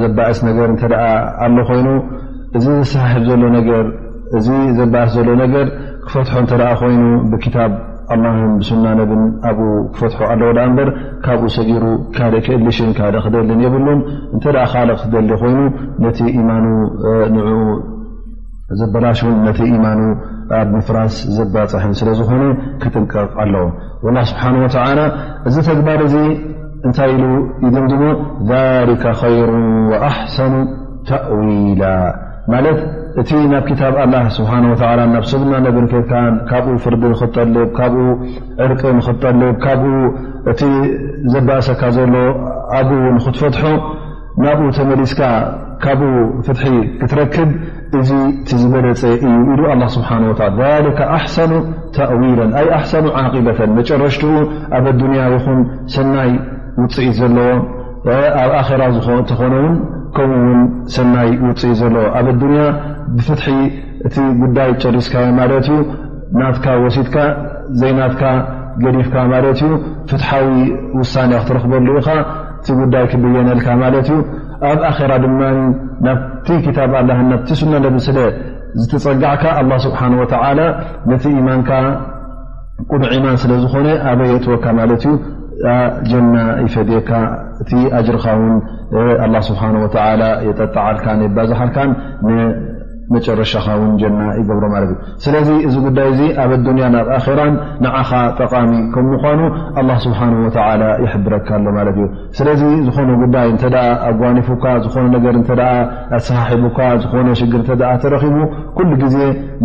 [0.02, 0.84] ዘባእስ ነገር እተ
[1.46, 1.88] ኣሎ ኮይኑ
[2.58, 3.86] እዚ ዝሰሓሒብ ዘሎ ገር
[4.38, 4.48] እዚ
[4.80, 5.68] ዘበእስ ዘሎ ነገር
[6.08, 7.72] ክፈትሖ እተ ኮይኑ ብክታብ
[8.16, 8.24] ኣም
[8.60, 10.90] ብስና ነብን ኣብኡ ክፈትሖ ኣለ ወ እበር
[11.26, 11.84] ካብኡ ሰጊሩ
[12.18, 14.02] ካእ ክእድልሽን ካእ ክደልን የብሉን
[14.38, 15.60] እተ ካልቕ ክደሊ ኮይኑ
[16.06, 16.66] ነቲ ኢማኑ
[17.38, 17.48] ንኡ
[18.80, 20.02] ዘበላሽን ነቲ ኢማኑ
[20.60, 22.44] ኣብ ምፍራስ ዘባፀሕን ስለዝኾነ
[22.82, 23.66] ክጥንቀቕ ኣለዎ
[24.16, 25.00] ላ ስብሓ ወተላ
[25.50, 26.16] እዚ ተግባር እዚ
[26.88, 27.26] እንታይ ኢሉ
[27.66, 28.04] ይድምድሞ
[28.90, 29.04] ሊከ
[29.38, 29.52] ይሩ
[29.92, 30.54] ወኣሕሰኑ
[31.10, 31.84] ተእዊላ
[32.54, 32.80] ማለት
[33.22, 34.52] እቲ ናብ ክታብ አላ ስብሓ
[34.92, 38.04] ወላ ናብ ሰብና ነብንኬድካን ካብኡ ፍርዲ ንኽትጠልብ ካብኡ
[38.66, 39.84] ዕርቂ ንኽትጠልብ ካብኡ
[40.52, 40.62] እቲ
[41.34, 42.16] ዘባእሰካ ዘሎ
[42.78, 43.64] ኣብኡ ንክትፈትሖ
[44.46, 45.22] ናብኡ ተመሊስካ
[45.84, 46.04] ካብኡ
[46.48, 46.64] ፍትሒ
[47.02, 47.50] ክትረክብ
[48.00, 48.12] እዚ
[48.48, 49.24] ቲዝበለፀ እዩ
[49.54, 50.10] ኢሉ ኣ ስብሓ
[50.60, 51.52] ወ ሊካ ኣሕሰኑ
[51.96, 54.34] ተእዊለን ኣይ ኣሕሰኑ ዓقበተን መጨረሽቲኡ
[54.78, 55.60] ኣብ ኣዱንያ ይኹን
[55.96, 56.32] ሰናይ
[56.82, 57.48] ውፅኢት ዘለዎ
[58.44, 58.82] ኣብ ኣራ
[59.26, 59.76] እተኾነ ውን
[60.18, 60.62] ከምኡ ውን
[60.96, 62.62] ሰናይ ውፅኢት ዘለዎ ኣብ ዱንያ
[63.16, 63.46] ብፍትሒ
[64.10, 65.80] እቲ ጉዳይ ጨሪስካ ማለት እዩ
[66.42, 67.16] ናትካ ወሲትካ
[67.82, 68.24] ዘይናትካ
[68.84, 69.72] ገዲፍካ ማለት እዩ
[70.12, 70.48] ፍትሓዊ
[71.02, 72.08] ውሳኒ ክትረክበሉኢኻ
[72.62, 74.18] እቲ ጉዳይ ክብየነልካ ማለት እዩ
[74.70, 75.40] ኣብ ኣራ ድማ
[76.08, 77.74] ናብቲ ክታብ ኣላ ናብቲ ሱና
[78.08, 80.34] ስዝተፀጋዕካ ኣ ስብሓ ወተ
[81.12, 81.70] ነቲ ኢማንካ
[82.92, 86.36] ቁኑዕ ኢማን ስለዝኮነ ኣበይ ጥወካ ማለት ዩጀና
[86.66, 87.10] ይፈድየካ
[87.64, 88.54] እቲ ኣጅርካ ውን
[89.50, 89.64] ስብሓ
[90.48, 91.78] የጠጣዓልካን የባዝሓርካ
[93.16, 93.54] መጨረሻ
[93.84, 94.92] ን ጀና ይገብሮ ማትእዩ
[95.26, 97.40] ስለዚ እዚ ጉዳይ እ ኣብ ኣዱንያን ኣብ ኣራ
[97.84, 99.42] ንዓኻ ጠቃሚ ከምምኳኑ
[100.06, 100.20] ስብሓ
[101.16, 102.02] ይብረካ ሎ እዩ
[102.38, 103.50] ስለዚ ዝኾነ ጉዳይ
[104.10, 105.56] ኣጓኒፉካ ዝነ
[106.18, 107.64] ኣሰሒቡካ ዝነሽግር
[108.04, 108.38] ተረኪቡ
[108.78, 109.18] ኩሉ ግዜ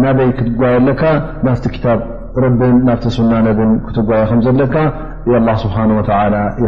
[0.04, 1.02] ናበይ ክትጓየ ኣለካ
[1.46, 2.00] ናብቲ ክታብ
[2.42, 4.74] ረብን ናብቲ ስናነብን ክትጓዮ ከምዘለካ
[5.62, 5.76] ስብሓ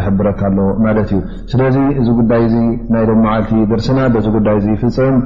[0.07, 1.19] ይብረካሎማት እዩ
[1.53, 2.45] ስለዚ እዚ ጉዳይ
[2.95, 5.17] ናይ ሎም መዓልቲ ደርስና ዚ ጉዳይ ይፍፅም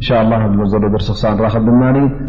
[0.00, 2.10] إن شاء الله مزدرسخصان راخب لناني